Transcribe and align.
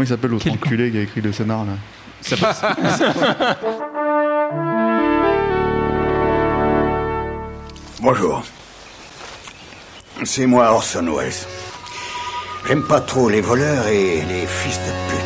Comment 0.00 0.06
il 0.06 0.08
s'appelle 0.08 0.30
l'autre 0.30 0.50
enculé 0.50 0.90
qui 0.90 0.96
a 0.96 1.02
écrit 1.02 1.20
le 1.20 1.30
scénar 1.30 1.66
là 1.66 1.72
Ça 2.22 2.34
passe. 2.38 2.62
Bonjour. 8.00 8.42
C'est 10.24 10.46
moi 10.46 10.72
Orson 10.72 11.04
Welles. 11.14 11.34
J'aime 12.66 12.82
pas 12.84 13.02
trop 13.02 13.28
les 13.28 13.42
voleurs 13.42 13.88
et 13.88 14.22
les 14.22 14.46
fils 14.46 14.78
de 14.78 15.12
pute. 15.12 15.19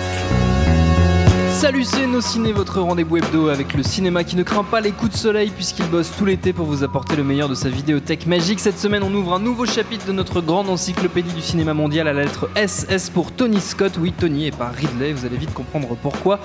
Salut, 1.65 1.85
c'est 1.85 2.06
Nos 2.06 2.21
Ciné, 2.21 2.53
votre 2.53 2.78
rendez-vous 2.83 3.17
hebdo 3.17 3.49
avec 3.49 3.72
le 3.72 3.83
cinéma 3.83 4.22
qui 4.22 4.37
ne 4.37 4.42
craint 4.42 4.65
pas 4.65 4.83
les 4.83 4.90
coups 4.90 5.12
de 5.12 5.17
soleil 5.17 5.49
puisqu'il 5.49 5.87
bosse 5.87 6.12
tout 6.15 6.26
l'été 6.26 6.53
pour 6.53 6.67
vous 6.67 6.85
apporter 6.85 7.17
le 7.17 7.24
meilleur 7.24 7.48
de 7.48 7.54
sa 7.54 7.71
vidéothèque 7.71 8.26
magique. 8.26 8.60
Cette 8.60 8.79
semaine, 8.79 9.03
on 9.03 9.15
ouvre 9.15 9.33
un 9.33 9.38
nouveau 9.38 9.65
chapitre 9.65 10.04
de 10.04 10.12
notre 10.12 10.42
grande 10.42 10.69
encyclopédie 10.69 11.33
du 11.33 11.40
cinéma 11.40 11.72
mondial 11.72 12.06
à 12.06 12.12
la 12.12 12.24
lettre 12.24 12.51
SS 12.54 13.08
pour 13.08 13.33
Tony 13.33 13.62
Scott. 13.62 13.94
Oui, 13.98 14.12
Tony 14.12 14.48
et 14.48 14.51
pas 14.51 14.69
Ridley, 14.69 15.15
vous 15.15 15.24
allez 15.24 15.38
vite 15.38 15.54
comprendre 15.54 15.97
pourquoi. 16.02 16.38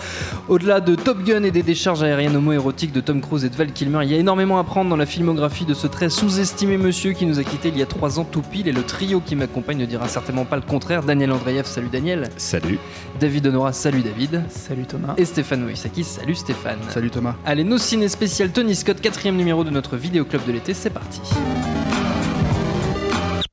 Au-delà 0.47 0.79
de 0.79 0.95
Top 0.95 1.21
Gun 1.25 1.43
et 1.43 1.51
des 1.51 1.63
décharges 1.63 2.01
aériennes 2.01 2.37
homo-érotiques 2.37 2.93
de 2.93 3.01
Tom 3.01 3.19
Cruise 3.19 3.43
et 3.43 3.49
de 3.49 3.55
Val 3.57 3.73
Kilmer, 3.73 3.99
il 4.03 4.11
y 4.11 4.15
a 4.15 4.19
énormément 4.19 4.57
à 4.57 4.63
prendre 4.63 4.89
dans 4.89 4.95
la 4.95 5.05
filmographie 5.05 5.65
de 5.65 5.73
ce 5.73 5.87
très 5.87 6.09
sous-estimé 6.09 6.77
monsieur 6.77 7.11
qui 7.11 7.25
nous 7.25 7.39
a 7.39 7.43
quitté 7.43 7.67
il 7.67 7.77
y 7.77 7.81
a 7.81 7.87
trois 7.87 8.19
ans 8.19 8.23
tout 8.23 8.41
pile 8.41 8.69
et 8.69 8.71
le 8.71 8.83
trio 8.83 9.19
qui 9.19 9.35
m'accompagne 9.35 9.79
ne 9.79 9.85
dira 9.85 10.07
certainement 10.07 10.45
pas 10.45 10.55
le 10.55 10.61
contraire. 10.61 11.03
Daniel 11.03 11.33
Andreev, 11.33 11.65
salut 11.65 11.89
Daniel. 11.91 12.29
Salut. 12.37 12.79
David 13.19 13.47
Honora, 13.47 13.73
salut 13.73 14.01
David. 14.01 14.43
Salut 14.47 14.85
Thomas. 14.85 15.08
Et 15.17 15.25
Stéphane 15.25 15.63
Moïsaki, 15.63 16.03
salut 16.03 16.35
Stéphane. 16.35 16.79
Salut 16.89 17.09
Thomas. 17.09 17.35
Allez, 17.45 17.63
nos 17.63 17.77
ciné 17.77 18.07
spécial 18.09 18.51
Tony 18.51 18.75
Scott, 18.75 19.01
quatrième 19.01 19.35
numéro 19.35 19.63
de 19.63 19.69
notre 19.69 19.97
vidéo 19.97 20.25
club 20.25 20.45
de 20.45 20.51
l'été, 20.51 20.73
c'est 20.73 20.89
parti. 20.89 21.21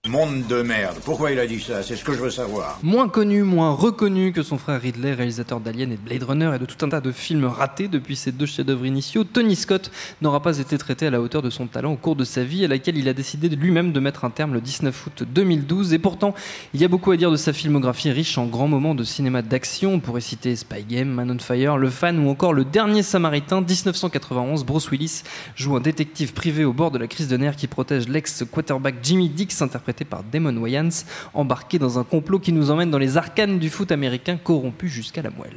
Monde 0.09 0.46
de 0.46 0.62
merde. 0.62 0.98
Pourquoi 1.05 1.33
il 1.33 1.38
a 1.41 1.48
dit 1.48 1.59
ça? 1.59 1.83
C'est 1.83 1.96
ce 1.96 2.05
que 2.05 2.12
je 2.12 2.20
veux 2.20 2.30
savoir. 2.30 2.78
Moins 2.84 3.09
connu, 3.09 3.42
moins 3.42 3.73
reconnu 3.73 4.33
que 4.33 4.45
son 4.45 4.56
frère 4.56 4.80
Ridley, 4.80 5.12
réalisateur 5.12 5.59
d'Alien 5.59 5.91
et 5.91 5.97
de 5.97 6.01
Blade 6.01 6.23
Runner 6.23 6.52
et 6.55 6.59
de 6.60 6.64
tout 6.64 6.84
un 6.84 6.88
tas 6.88 7.01
de 7.01 7.10
films 7.10 7.47
ratés 7.47 7.88
depuis 7.88 8.14
ses 8.14 8.30
deux 8.30 8.47
chefs-d'œuvre 8.47 8.86
initiaux, 8.86 9.25
Tony 9.25 9.56
Scott 9.56 9.91
n'aura 10.22 10.41
pas 10.41 10.58
été 10.58 10.78
traité 10.78 11.08
à 11.08 11.11
la 11.11 11.20
hauteur 11.20 11.42
de 11.42 11.50
son 11.50 11.67
talent 11.67 11.92
au 11.92 11.97
cours 11.97 12.14
de 12.14 12.25
sa 12.25 12.45
vie, 12.45 12.64
à 12.64 12.69
laquelle 12.69 12.97
il 12.97 13.08
a 13.08 13.14
décidé 13.14 13.48
lui-même 13.48 13.92
de 13.92 13.98
mettre 13.98 14.25
un 14.25 14.30
terme 14.30 14.55
le 14.55 14.61
19 14.61 15.06
août 15.06 15.25
2012. 15.28 15.92
Et 15.92 15.98
pourtant, 15.98 16.34
il 16.73 16.80
y 16.80 16.84
a 16.84 16.89
beaucoup 16.89 17.11
à 17.11 17.17
dire 17.17 17.33
de 17.33 17.36
sa 17.36 17.52
filmographie 17.52 18.11
riche 18.12 18.39
en 18.39 18.47
grands 18.47 18.69
moments 18.69 18.95
de 18.95 19.02
cinéma 19.02 19.42
d'action. 19.42 19.95
On 19.95 20.00
pourrait 20.00 20.20
citer 20.20 20.55
Spy 20.55 20.84
Game, 20.84 21.08
Man 21.08 21.33
on 21.33 21.39
Fire, 21.41 21.78
Le 21.78 21.91
Fan 21.91 22.25
ou 22.25 22.30
encore 22.30 22.52
Le 22.52 22.64
Dernier 22.64 23.02
Samaritain, 23.02 23.61
1991. 23.61 24.64
Bruce 24.64 24.89
Willis 24.91 25.23
joue 25.56 25.75
un 25.75 25.80
détective 25.80 26.33
privé 26.33 26.64
au 26.64 26.73
bord 26.73 26.92
de 26.92 26.98
la 26.98 27.08
crise 27.08 27.27
de 27.27 27.36
nerfs 27.36 27.56
qui 27.56 27.67
protège 27.67 28.08
l'ex-quarterback 28.08 28.97
Jimmy 29.02 29.28
Dix, 29.28 29.61
interprété 29.61 29.97
par 30.06 30.22
Damon 30.22 30.56
Wayans, 30.56 31.04
embarqué 31.34 31.78
dans 31.78 31.98
un 31.98 32.04
complot 32.04 32.38
qui 32.38 32.52
nous 32.52 32.70
emmène 32.70 32.90
dans 32.90 32.98
les 32.98 33.16
arcanes 33.16 33.58
du 33.58 33.68
foot 33.68 33.92
américain 33.92 34.38
corrompu 34.42 34.88
jusqu'à 34.88 35.22
la 35.22 35.30
moelle. 35.30 35.56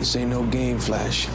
This 0.00 0.16
ain't 0.16 0.30
no 0.30 0.42
game, 0.44 0.78
Flash. 0.78 1.28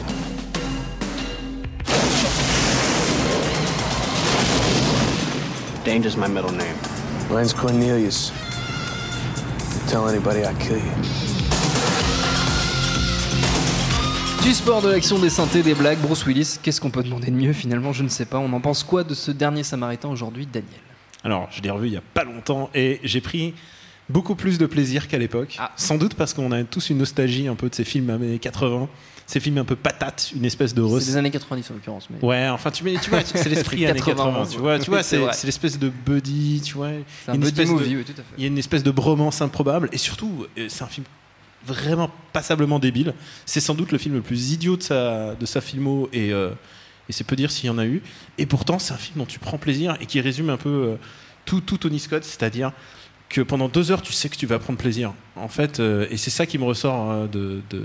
Danger's 5.84 6.16
my 6.16 6.26
middle 6.26 6.50
name. 6.50 6.74
Mine's 7.30 7.52
Cornelius. 7.52 8.32
Tell 9.88 10.08
anybody 10.08 10.40
I 10.40 10.52
kill 10.58 10.78
you. 10.78 11.26
Du 14.42 14.52
sport, 14.54 14.80
de 14.80 14.88
l'action, 14.88 15.18
des 15.18 15.30
synthés, 15.30 15.62
des 15.62 15.74
blagues, 15.74 15.98
Bruce 15.98 16.24
Willis, 16.24 16.58
qu'est-ce 16.62 16.80
qu'on 16.80 16.90
peut 16.90 17.02
demander 17.02 17.32
de 17.32 17.36
mieux 17.36 17.52
finalement? 17.52 17.92
Je 17.92 18.04
ne 18.04 18.08
sais 18.08 18.26
pas. 18.26 18.38
On 18.38 18.52
en 18.52 18.60
pense 18.60 18.84
quoi 18.84 19.02
de 19.02 19.14
ce 19.14 19.32
dernier 19.32 19.64
Samaritain 19.64 20.08
aujourd'hui, 20.08 20.46
Daniel? 20.46 20.85
Alors, 21.26 21.48
je 21.50 21.60
l'ai 21.60 21.70
revu 21.70 21.88
il 21.88 21.92
y 21.92 21.96
a 21.96 22.02
pas 22.14 22.22
longtemps 22.22 22.70
et 22.72 23.00
j'ai 23.02 23.20
pris 23.20 23.52
beaucoup 24.08 24.36
plus 24.36 24.58
de 24.58 24.66
plaisir 24.66 25.08
qu'à 25.08 25.18
l'époque. 25.18 25.56
Ah. 25.58 25.72
Sans 25.74 25.98
doute 25.98 26.14
parce 26.14 26.32
qu'on 26.32 26.52
a 26.52 26.62
tous 26.62 26.90
une 26.90 26.98
nostalgie 26.98 27.48
un 27.48 27.56
peu 27.56 27.68
de 27.68 27.74
ces 27.74 27.82
films 27.82 28.10
années 28.10 28.38
80, 28.38 28.88
ces 29.26 29.40
films 29.40 29.58
un 29.58 29.64
peu 29.64 29.74
patates, 29.74 30.30
une 30.36 30.44
espèce 30.44 30.72
de 30.72 30.86
C'est 31.00 31.06
des 31.06 31.16
années 31.16 31.32
90 31.32 31.68
en 31.68 31.74
l'occurrence. 31.74 32.06
Mais... 32.10 32.24
Ouais, 32.24 32.48
enfin 32.48 32.70
tu, 32.70 32.84
vois, 32.84 33.24
c'est 33.24 33.48
l'esprit 33.48 33.86
années 33.88 33.98
80, 33.98 34.14
80, 34.14 34.46
tu 34.52 34.58
vois, 34.58 34.78
tu 34.78 34.90
vois, 34.90 35.02
c'est 35.02 35.18
l'espèce 35.44 35.80
de 35.80 35.88
buddy, 35.88 36.60
tu 36.64 36.74
vois. 36.74 36.90
C'est 37.24 37.32
un 37.32 37.34
une 37.34 37.40
buddy 37.40 37.52
espèce 37.52 37.68
de- 37.70 37.74
movie, 37.74 37.96
oui, 37.96 38.04
tout 38.04 38.12
à 38.12 38.22
fait. 38.22 38.22
Il 38.38 38.42
y 38.42 38.44
a 38.44 38.48
une 38.48 38.58
espèce 38.58 38.84
de 38.84 38.92
bromance 38.92 39.42
improbable 39.42 39.88
et 39.90 39.98
surtout, 39.98 40.46
euh, 40.56 40.66
c'est 40.68 40.84
un 40.84 40.86
film 40.86 41.06
vraiment 41.66 42.08
passablement 42.32 42.78
débile. 42.78 43.14
C'est 43.46 43.58
sans 43.58 43.74
doute 43.74 43.90
le 43.90 43.98
film 43.98 44.14
le 44.14 44.20
plus 44.20 44.52
idiot 44.52 44.76
de 44.76 44.84
sa, 44.84 45.34
de 45.34 45.44
sa 45.44 45.60
filmo 45.60 46.08
et, 46.12 46.32
euh, 46.32 46.50
et 47.08 47.12
c'est 47.12 47.24
peu 47.24 47.36
dire 47.36 47.50
s'il 47.50 47.66
y 47.66 47.70
en 47.70 47.78
a 47.78 47.86
eu. 47.86 48.02
Et 48.38 48.46
pourtant, 48.46 48.78
c'est 48.78 48.94
un 48.94 48.98
film 48.98 49.18
dont 49.18 49.26
tu 49.26 49.38
prends 49.38 49.58
plaisir 49.58 49.96
et 50.00 50.06
qui 50.06 50.20
résume 50.20 50.50
un 50.50 50.56
peu 50.56 50.68
euh, 50.68 50.96
tout, 51.44 51.60
tout 51.60 51.78
Tony 51.78 51.98
Scott, 51.98 52.24
c'est-à-dire 52.24 52.72
que 53.28 53.40
pendant 53.40 53.68
deux 53.68 53.90
heures, 53.90 54.02
tu 54.02 54.12
sais 54.12 54.28
que 54.28 54.36
tu 54.36 54.46
vas 54.46 54.58
prendre 54.58 54.78
plaisir. 54.78 55.12
En 55.34 55.48
fait, 55.48 55.80
euh, 55.80 56.06
et 56.10 56.16
c'est 56.16 56.30
ça 56.30 56.46
qui 56.46 56.58
me 56.58 56.64
ressort 56.64 57.10
euh, 57.10 57.26
de, 57.26 57.60
de, 57.70 57.84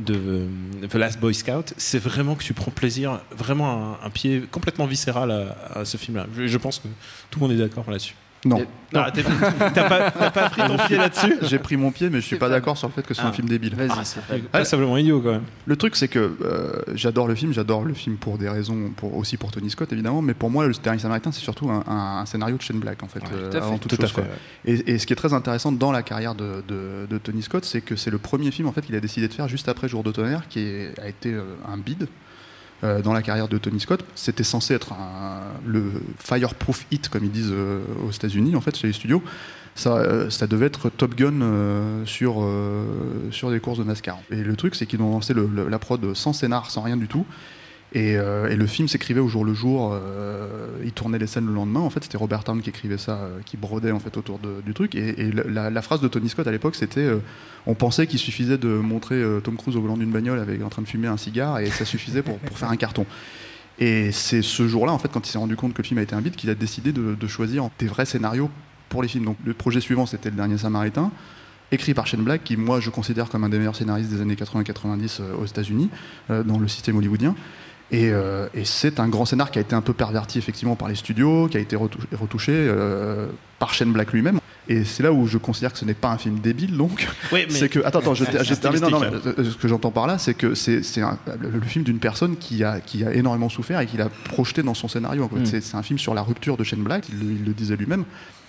de 0.00 0.14
euh, 0.14 0.48
The 0.88 0.94
Last 0.94 1.20
Boy 1.20 1.34
Scout, 1.34 1.74
c'est 1.76 1.98
vraiment 1.98 2.34
que 2.34 2.44
tu 2.44 2.54
prends 2.54 2.70
plaisir, 2.70 3.20
vraiment 3.30 3.96
un, 4.02 4.10
pied 4.10 4.42
complètement 4.50 4.86
viscéral 4.86 5.54
à, 5.74 5.84
ce 5.84 5.96
film-là. 5.96 6.26
Je 6.34 6.58
pense 6.58 6.78
que 6.78 6.88
tout 7.30 7.40
le 7.40 7.46
monde 7.46 7.56
est 7.56 7.62
d'accord 7.62 7.90
là-dessus. 7.90 8.14
Non. 8.48 8.64
Non, 8.92 9.02
t'es- 9.12 9.24
t'as 9.74 10.30
pas, 10.30 10.48
pris 10.50 10.62
ton 10.66 10.76
pied 10.86 10.96
là-dessus 10.96 11.36
J'ai 11.42 11.58
pris 11.58 11.76
mon 11.76 11.90
pied, 11.90 12.08
mais 12.08 12.20
je 12.20 12.26
suis 12.26 12.36
pas 12.36 12.48
d'accord 12.48 12.78
sur 12.78 12.86
le 12.86 12.92
fait 12.92 13.02
que 13.04 13.14
c'est 13.14 13.22
Ah. 13.24 13.28
un 13.28 13.32
film 13.32 13.48
débile. 13.48 13.74
Vas-y, 13.74 13.88
Ah, 13.90 14.04
Stéphane. 14.04 14.42
Passablement 14.42 14.96
idiot 14.96 15.20
quand 15.20 15.32
même. 15.32 15.42
Le 15.66 15.76
truc, 15.76 15.96
c'est 15.96 16.06
que 16.08 16.36
euh, 16.40 16.72
j'adore 16.94 17.26
le 17.26 17.34
film, 17.34 17.52
j'adore 17.52 17.84
le 17.84 17.94
film 17.94 18.16
pour 18.16 18.38
des 18.38 18.48
raisons, 18.48 18.90
pour, 18.96 19.16
aussi 19.16 19.36
pour 19.36 19.50
Tony 19.50 19.70
Scott 19.70 19.92
évidemment, 19.92 20.22
mais 20.22 20.34
pour 20.34 20.50
moi, 20.50 20.66
le 20.66 20.72
Dernier 20.82 21.00
Samaritain, 21.00 21.32
c'est 21.32 21.40
surtout 21.40 21.68
un, 21.70 21.82
un- 21.88 22.20
un 22.20 22.26
scénario 22.26 22.56
de 22.56 22.62
Shane 22.62 22.78
Black 22.78 23.02
en 23.02 23.08
fait, 23.08 23.20
euh, 23.32 23.50
tout 23.50 23.56
à 23.56 23.60
fait. 23.60 23.66
avant 23.66 23.78
toute 23.78 23.90
Tout 23.96 24.02
à 24.02 24.06
chose, 24.06 24.12
fait. 24.64 24.70
Et, 24.72 24.92
et 24.94 24.98
ce 24.98 25.06
qui 25.06 25.12
est 25.12 25.16
très 25.16 25.32
intéressant 25.34 25.72
dans 25.72 25.90
la 25.90 26.02
carrière 26.02 26.34
de, 26.36 26.62
de- 26.68 27.06
de 27.10 27.18
Tony 27.18 27.42
Scott, 27.42 27.64
c'est 27.64 27.80
que 27.80 27.96
c'est 27.96 28.10
le 28.10 28.18
premier 28.18 28.52
film 28.52 28.68
en 28.68 28.72
fait 28.72 28.82
qu'il 28.82 28.94
a 28.94 29.00
décidé 29.00 29.26
de 29.26 29.32
faire 29.34 29.48
juste 29.48 29.68
après 29.68 29.88
Jour 29.88 30.04
de 30.04 30.12
tonnerre, 30.12 30.42
qui 30.48 30.60
est- 30.60 30.98
a 31.02 31.08
été 31.08 31.32
euh, 31.34 31.42
un 31.68 31.76
bide. 31.76 32.06
euh, 32.84 33.00
dans 33.00 33.14
la 33.14 33.22
carrière 33.22 33.48
de 33.48 33.56
Tony 33.56 33.80
Scott, 33.80 34.04
c'était 34.14 34.44
censé 34.44 34.74
être 34.74 34.92
un- 34.92 34.96
le 35.66 35.92
fireproof 36.18 36.86
hit, 36.90 37.08
comme 37.08 37.24
ils 37.24 37.30
disent 37.30 37.52
euh, 37.52 37.80
aux 38.06 38.10
États-Unis, 38.10 38.56
en 38.56 38.60
fait, 38.60 38.76
chez 38.76 38.86
les 38.86 38.92
studios. 38.92 39.22
Ça, 39.76 39.96
euh, 39.98 40.30
ça 40.30 40.46
devait 40.46 40.66
être 40.66 40.88
Top 40.88 41.14
Gun 41.14 41.42
euh, 41.42 42.04
sur, 42.06 42.44
sur 43.30 43.50
des 43.50 43.60
courses 43.60 43.78
de 43.78 43.84
NASCAR. 43.84 44.18
Et 44.30 44.42
le 44.42 44.56
truc, 44.56 44.74
c'est 44.74 44.86
qu'ils 44.86 45.00
ont 45.02 45.10
lancé 45.10 45.34
la 45.34 45.78
prod 45.78 46.14
sans 46.14 46.32
scénar, 46.32 46.70
sans 46.70 46.80
rien 46.80 46.96
du 46.96 47.06
tout. 47.06 47.26
Et, 47.92 48.16
le 48.16 48.66
film 48.66 48.88
s'écrivait 48.88 49.20
au 49.20 49.28
jour 49.28 49.44
le 49.44 49.54
jour. 49.54 49.92
euh, 49.92 50.68
il 50.84 50.92
tournait 50.92 51.18
les 51.18 51.26
scènes 51.26 51.46
le 51.46 51.52
lendemain. 51.52 51.80
En 51.80 51.90
fait, 51.90 52.02
c'était 52.02 52.16
Robert 52.16 52.42
Town 52.42 52.60
qui 52.60 52.70
écrivait 52.70 52.98
ça, 52.98 53.28
qui 53.44 53.56
brodait 53.56 53.92
en 53.92 54.00
fait 54.00 54.16
autour 54.16 54.38
de- 54.38 54.60
du 54.64 54.74
truc. 54.74 54.94
Et, 54.94 55.30
la, 55.30 55.82
phrase 55.82 56.00
de 56.00 56.08
Tony 56.08 56.28
Scott 56.30 56.46
à 56.46 56.52
l'époque, 56.52 56.74
c'était 56.74 57.08
on 57.66 57.74
pensait 57.74 58.06
qu'il 58.06 58.18
suffisait 58.18 58.58
de 58.58 58.68
montrer 58.68 59.22
Tom 59.44 59.56
Cruise 59.56 59.76
au 59.76 59.82
volant 59.82 59.98
d'une 59.98 60.10
bagnole 60.10 60.38
avec 60.38 60.62
en 60.62 60.68
train 60.68 60.82
de 60.82 60.88
fumer 60.88 61.08
un 61.08 61.18
cigare 61.18 61.58
et 61.60 61.66
ça 61.66 61.84
suffisait 61.84 62.22
pour 62.22 62.58
faire 62.58 62.70
un 62.70 62.76
carton. 62.76 63.04
Et 63.78 64.10
c'est 64.10 64.42
ce 64.42 64.66
jour-là, 64.66 64.92
en 64.92 64.98
fait, 64.98 65.08
quand 65.12 65.26
il 65.26 65.30
s'est 65.30 65.38
rendu 65.38 65.56
compte 65.56 65.74
que 65.74 65.82
le 65.82 65.86
film 65.86 65.98
a 65.98 66.02
été 66.02 66.14
un 66.14 66.22
qu'il 66.22 66.48
a 66.50 66.54
décidé 66.54 66.92
de, 66.92 67.26
choisir 67.26 67.68
des 67.78 67.86
vrais 67.86 68.06
scénarios 68.06 68.50
pour 68.88 69.02
les 69.02 69.08
films. 69.08 69.24
Donc 69.24 69.36
le 69.44 69.52
projet 69.52 69.80
suivant, 69.80 70.06
c'était 70.06 70.30
Le 70.30 70.36
Dernier 70.36 70.58
Samaritain, 70.58 71.10
écrit 71.72 71.92
par 71.92 72.06
Shane 72.06 72.22
Black, 72.22 72.44
qui 72.44 72.56
moi 72.56 72.80
je 72.80 72.90
considère 72.90 73.28
comme 73.28 73.44
un 73.44 73.48
des 73.48 73.58
meilleurs 73.58 73.76
scénaristes 73.76 74.10
des 74.10 74.20
années 74.20 74.34
80-90 74.34 75.20
euh, 75.20 75.34
aux 75.36 75.44
États-Unis, 75.44 75.90
euh, 76.30 76.42
dans 76.42 76.58
le 76.58 76.68
système 76.68 76.96
hollywoodien. 76.96 77.34
Et, 77.90 78.10
euh, 78.10 78.48
et 78.54 78.64
c'est 78.64 78.98
un 78.98 79.08
grand 79.08 79.26
scénar 79.26 79.50
qui 79.50 79.58
a 79.58 79.62
été 79.62 79.74
un 79.74 79.82
peu 79.82 79.92
perverti 79.92 80.38
effectivement 80.38 80.74
par 80.74 80.88
les 80.88 80.94
studios, 80.94 81.48
qui 81.48 81.56
a 81.56 81.60
été 81.60 81.76
retouché, 81.76 82.72
par 83.58 83.74
Shane 83.74 83.92
Black 83.92 84.12
lui-même. 84.12 84.40
Et 84.68 84.84
c'est 84.84 85.02
là 85.02 85.12
où 85.12 85.26
je 85.28 85.38
considère 85.38 85.72
que 85.72 85.78
ce 85.78 85.84
n'est 85.84 85.94
pas 85.94 86.10
un 86.10 86.18
film 86.18 86.40
débile, 86.40 86.76
donc. 86.76 87.06
Oui, 87.32 87.46
C'est 87.50 87.68
que 87.68 87.78
attends 87.84 88.00
attends 88.00 88.14
je, 88.14 88.24
termine 88.24 88.80
non, 88.80 88.90
non, 88.90 89.00
mais, 89.00 89.06
euh, 89.06 89.44
ce 89.50 89.56
que 89.56 89.68
j'entends 89.68 89.92
par 89.92 90.06
là 90.08 90.18
c'est 90.18 90.34
que 90.34 90.54
c'est 90.54 90.80
le, 91.40 91.60
film 91.62 91.84
d'une 91.84 91.98
personne 92.00 92.36
qui 92.36 92.64
a 92.64 92.80
qui 92.80 93.04
a 93.04 93.12
énormément 93.14 93.48
souffert 93.48 93.78
et 93.80 93.86
qui 93.86 93.96
l'a 93.96 94.08
projeté 94.08 94.62
dans 94.64 94.74
son 94.74 94.88
scénario. 94.88 95.30
Mm. 95.32 95.44
c'est 95.46 95.74
un 95.76 95.82
film 95.82 95.98
sur 95.98 96.14
la 96.14 96.22
rupture 96.22 96.56
de 96.56 96.64
Shane 96.64 96.82
Black 96.82 97.08
il, 97.10 97.18
le- 97.18 97.32
il 97.40 97.44
le 97.44 97.52
disait 97.52 97.76
lui-même 97.76 98.04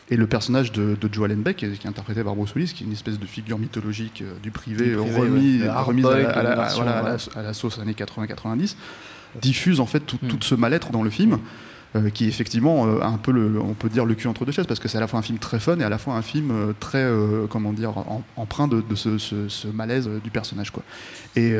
et 0.10 0.16
le 0.16 0.26
personnage 0.26 0.72
de, 0.72 0.98
de 1.00 1.10
Joe 1.14 1.26
Allen 1.26 1.42
Beck 1.44 1.58
qui 1.58 1.66
est, 1.66 1.86
interprété 1.86 2.24
par 2.24 2.36
Bruce 2.36 2.56
Willis 2.56 2.74
qui 2.74 2.84
est 2.84 2.88
une 2.88 2.94
espèce 2.94 3.20
de 3.20 3.26
figure 3.28 3.60
mythologique 3.60 4.24
euh, 4.24 4.34
du 4.42 4.52
privé, 4.52 4.92
Du 4.92 4.96
privé, 4.96 5.20
remis, 5.20 5.62
ouais. 5.62 5.70
Remise 5.70 6.06
à, 6.06 6.18
la, 6.18 6.30
à 6.30 6.44
la- 6.44 6.50
de 6.56 6.56
version, 6.62 6.84
voilà, 6.84 6.98
à 7.00 7.04
la- 7.04 7.14
ouais. 7.16 7.20
à 7.36 7.42
la 7.44 7.54
sauce 7.54 7.78
années 7.80 7.94
80-90 7.94 8.76
diffuse 9.42 9.80
en 9.80 9.86
fait 9.86 10.00
tout, 10.00 10.18
Mm. 10.22 10.28
tout 10.30 10.38
ce 10.42 10.56
mal-être 10.56 10.92
dans 10.92 11.04
le 11.04 11.10
film 11.10 11.38
euh, 11.98 12.10
qui 12.10 12.28
effectivement 12.28 12.86
euh, 12.88 13.00
a 13.02 13.08
un 13.08 13.18
peu 13.18 13.32
le, 13.32 13.60
on 13.60 13.74
peut 13.74 13.90
dire 13.90 14.06
le 14.06 14.16
cul 14.16 14.28
entre 14.28 14.46
deux 14.46 14.52
chaises 14.52 14.68
parce 14.68 14.80
que 14.80 14.88
c'est 14.88 14.98
à 14.98 15.02
la 15.02 15.08
fois 15.08 15.20
un 15.20 15.24
film 15.24 15.38
très 15.40 15.60
fun 15.60 15.78
et 15.80 15.84
à 15.84 15.90
la 15.90 15.98
fois 15.98 16.14
un 16.16 16.22
film 16.22 16.52
euh, 16.52 16.74
très 16.80 17.04
euh, 17.04 17.46
comment 17.50 17.74
dire 17.74 17.98
em- 17.98 18.22
empreint 18.36 18.68
de, 18.68 18.82
de 18.82 18.96
ce, 18.96 19.18
ce- 19.18 19.50
ce 19.50 19.68
malaise 19.68 20.10
du 20.24 20.30
personnage 20.30 20.72
quoi. 20.72 20.84
Et, 21.36 21.52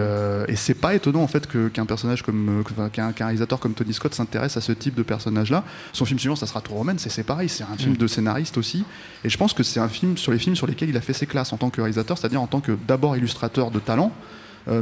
et 0.48 0.56
c'est 0.56 0.74
pas 0.74 0.96
étonnant 0.96 1.22
en 1.22 1.28
fait 1.28 1.46
que- 1.46 1.68
qu'un 1.68 1.86
personnage 1.86 2.24
comme 2.24 2.64
qu'un 2.94 3.12
réalisateur 3.18 3.60
comme 3.60 3.74
Tony 3.74 3.94
Scott 3.94 4.14
s'intéresse 4.16 4.58
à 4.58 4.62
ce 4.62 4.72
type 4.72 4.96
de 4.96 5.04
personnage 5.04 5.52
là 5.52 5.64
son 5.94 6.04
film 6.06 6.18
suivant 6.20 6.36
ça 6.36 6.48
sera 6.48 6.62
Tour 6.62 6.78
Romaine 6.78 6.98
c'est 6.98 7.10
c'est 7.10 7.24
pareil 7.24 7.48
c'est 7.50 7.64
un 7.64 7.78
film 7.78 7.94
Mm. 7.94 7.98
de 7.98 8.08
scénariste 8.08 8.58
aussi. 8.58 8.84
Et 9.24 9.30
je 9.30 9.38
pense 9.38 9.54
que 9.54 9.64
c'est 9.64 9.80
un 9.80 9.88
film 9.88 10.18
sur 10.18 10.32
les 10.32 10.40
films 10.40 10.56
sur 10.56 10.66
lesquels 10.68 10.90
il 10.90 10.98
a 10.98 11.02
fait 11.02 11.14
ses 11.14 11.28
classes 11.28 11.54
en 11.54 11.58
tant 11.58 11.70
que 11.70 11.80
réalisateur 11.82 12.18
c'est-à-dire 12.18 12.42
en 12.42 12.48
tant 12.48 12.60
que 12.60 12.72
d'abord 12.88 13.16
illustrateur 13.18 13.70
de 13.72 13.80
talent 13.80 14.12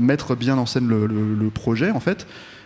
mettre 0.01 0.35
bien 0.35 0.57
en 0.57 0.65
scène 0.65 0.87
le, 0.87 1.05
le- 1.05 1.35
le 1.35 1.49
projet 1.51 1.91
en 1.91 1.99
fait 1.99 2.25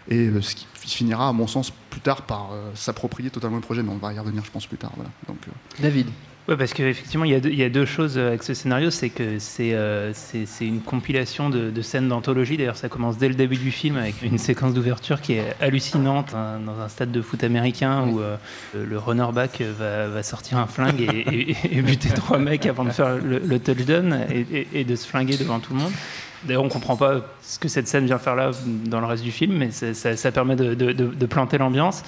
et 0.09 0.27
euh, 0.27 0.41
ce 0.41 0.55
qui 0.55 0.65
finira 0.75 1.29
à 1.29 1.33
mon 1.33 1.47
sens 1.47 1.71
plus 1.89 2.01
tard 2.01 2.23
par 2.23 2.49
euh, 2.51 2.71
s'approprier 2.75 3.29
totalement 3.29 3.57
le 3.57 3.61
projet 3.61 3.83
mais 3.83 3.91
on 3.91 3.97
va 3.97 4.11
y 4.13 4.19
revenir 4.19 4.43
je 4.43 4.51
pense 4.51 4.65
plus 4.67 4.77
tard 4.77 4.91
voilà 4.95 5.09
donc 5.27 5.37
euh, 5.47 5.51
David. 5.81 6.07
Ouais, 6.47 6.57
parce 6.57 6.73
qu'effectivement, 6.73 7.25
il, 7.25 7.31
y 7.31 7.35
a 7.35 7.39
deux- 7.39 7.51
il 7.51 7.59
y 7.59 7.63
a 7.63 7.69
deux 7.69 7.85
choses 7.85 8.17
avec 8.17 8.41
ce 8.41 8.55
scénario. 8.55 8.89
C'est 8.89 9.11
que 9.11 9.37
c'est 9.37 9.75
euh, 9.75 10.11
une 10.61 10.81
compilation 10.81 11.51
de, 11.51 11.69
de 11.69 11.81
scènes 11.83 12.07
d'anthologie. 12.07 12.57
D'ailleurs, 12.57 12.75
ça 12.75 12.89
commence 12.89 13.19
dès 13.19 13.27
le 13.29 13.35
début 13.35 13.57
du 13.57 13.69
film 13.69 13.97
avec 13.97 14.23
une 14.23 14.39
séquence 14.39 14.73
d'ouverture 14.73 15.21
qui 15.21 15.33
est 15.33 15.53
hallucinante 15.61 16.33
hein, 16.33 16.59
dans 16.65 16.79
un 16.79 16.87
stade 16.87 17.11
de 17.11 17.21
foot 17.21 17.43
américain 17.43 18.07
où 18.07 18.19
euh, 18.19 18.35
le 18.73 18.97
runner-back 18.97 19.61
va, 19.61 20.07
va 20.07 20.23
sortir 20.23 20.57
un 20.57 20.65
flingue 20.65 21.01
et, 21.01 21.51
et- 21.51 21.77
et 21.77 21.81
buter 21.83 22.09
trois 22.15 22.39
mecs 22.39 22.65
avant 22.65 22.83
de 22.85 22.89
faire 22.89 23.17
le, 23.17 23.37
le 23.37 23.59
touchdown 23.59 24.25
et, 24.31 24.39
et- 24.51 24.67
et 24.79 24.83
de 24.85 24.95
se 24.95 25.05
flinguer 25.05 25.37
devant 25.37 25.59
tout 25.59 25.73
le 25.75 25.81
monde. 25.81 25.91
D'ailleurs, 26.43 26.63
on 26.63 26.69
comprend 26.69 26.95
pas 26.95 27.21
ce 27.41 27.59
que 27.59 27.67
cette 27.67 27.87
scène 27.87 28.05
vient 28.05 28.17
faire 28.17 28.35
là 28.35 28.51
dans 28.85 29.01
le 29.01 29.05
reste 29.05 29.23
du 29.23 29.31
film, 29.31 29.57
mais 29.57 29.71
ça, 29.71 30.31
permet 30.31 30.55
de, 30.55 31.25
planter 31.25 31.57
l'ambiance. 31.57 32.03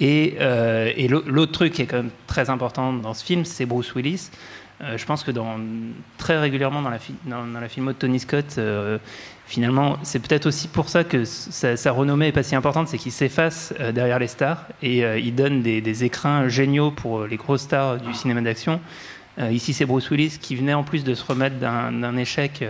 Et, 0.00 0.36
euh, 0.40 0.92
l'autre 1.26 1.52
truc 1.52 1.74
qui 1.74 1.82
est 1.82 1.86
quand 1.86 1.98
même 1.98 2.10
très 2.26 2.50
important 2.50 2.92
dans 2.92 3.14
ce 3.14 3.24
film, 3.24 3.44
c'est 3.44 3.66
Bruce 3.66 3.94
Willis. 3.94 4.30
Euh, 4.82 4.98
je 4.98 5.06
pense 5.06 5.22
que 5.22 5.30
très 6.18 6.38
régulièrement 6.38 6.82
dans 6.82 6.90
la, 6.90 6.98
dans, 7.26 7.44
de 7.44 7.92
Tony 7.92 8.18
Scott, 8.18 8.56
euh, 8.58 8.98
finalement, 9.46 9.98
c'est 10.02 10.18
peut-être 10.18 10.46
aussi 10.46 10.66
pour 10.66 10.88
ça 10.88 11.04
que 11.04 11.24
sa, 11.24 11.92
renommée 11.92 12.28
est 12.28 12.32
pas 12.32 12.42
si 12.42 12.56
importante, 12.56 12.88
c'est 12.88 12.98
qu'il 12.98 13.12
s'efface 13.12 13.72
derrière 13.92 14.18
les 14.18 14.26
stars 14.26 14.66
et 14.82 15.02
il 15.18 15.34
donne 15.34 15.62
des, 15.62 15.80
des 15.80 16.04
écrins 16.04 16.48
géniaux 16.48 16.90
pour 16.90 17.26
les 17.26 17.36
grosses 17.36 17.62
stars 17.62 17.98
du 17.98 18.14
cinéma 18.14 18.40
d'action. 18.40 18.80
Ici, 19.50 19.74
c'est 19.74 19.84
Bruce 19.84 20.10
Willis 20.10 20.38
qui 20.40 20.56
venait 20.56 20.74
en 20.74 20.84
plus 20.84 21.04
de 21.04 21.14
se 21.14 21.24
remettre 21.24 21.56
d'un 21.56 22.16
échec 22.16 22.64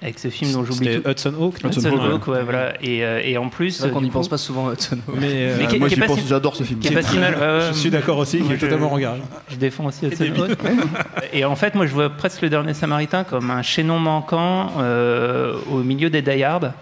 avec 0.00 0.18
ce 0.18 0.28
film 0.28 0.52
dont 0.52 0.64
j'oublie. 0.64 1.00
Hudson 1.06 1.32
Hawk. 1.40 1.62
non 1.64 1.70
Hudson 1.70 1.90
Hawk, 1.98 2.26
ouais, 2.28 2.42
voilà. 2.44 2.74
Et, 2.82 3.04
euh, 3.04 3.20
et 3.24 3.36
en 3.38 3.48
plus, 3.48 3.72
C'est 3.72 3.82
vrai 3.84 3.90
qu'on 3.92 3.98
euh, 3.98 4.02
n'y 4.02 4.10
pense 4.10 4.28
pas 4.28 4.38
souvent 4.38 4.68
à 4.68 4.72
Hudson 4.74 4.98
Hawk. 5.08 5.16
Mais, 5.20 5.26
euh, 5.32 5.56
Mais 5.72 5.78
moi, 5.78 5.88
j'y 5.88 5.96
pense, 6.00 6.20
si- 6.20 6.26
j'adore 6.28 6.54
ce 6.56 6.62
film. 6.62 6.80
qui 6.80 6.88
est 6.88 6.92
pas 6.94 7.02
si 7.02 7.18
mal. 7.18 7.34
ouais, 7.34 7.40
ouais. 7.40 7.60
je 7.68 7.72
suis 7.78 7.90
d'accord 7.90 8.18
aussi, 8.18 8.38
qui 8.40 8.52
est 8.52 8.56
je- 8.56 8.60
totalement 8.60 8.88
regardé. 8.88 9.20
Je 9.50 9.56
défends 9.56 9.86
aussi 9.86 10.06
Hudson 10.06 10.24
Hawk. 10.38 10.58
Et 11.32 11.44
en 11.44 11.56
fait, 11.56 11.74
moi, 11.74 11.86
je 11.86 11.92
vois 11.92 12.10
presque 12.10 12.42
le 12.42 12.48
dernier 12.50 12.74
Samaritain 12.74 13.24
comme 13.24 13.50
un 13.50 13.62
chaînon 13.62 13.98
manquant 13.98 14.72
euh, 14.78 15.54
au 15.70 15.78
milieu 15.78 16.10
des 16.10 16.22
Die 16.22 16.42
Hard. 16.42 16.72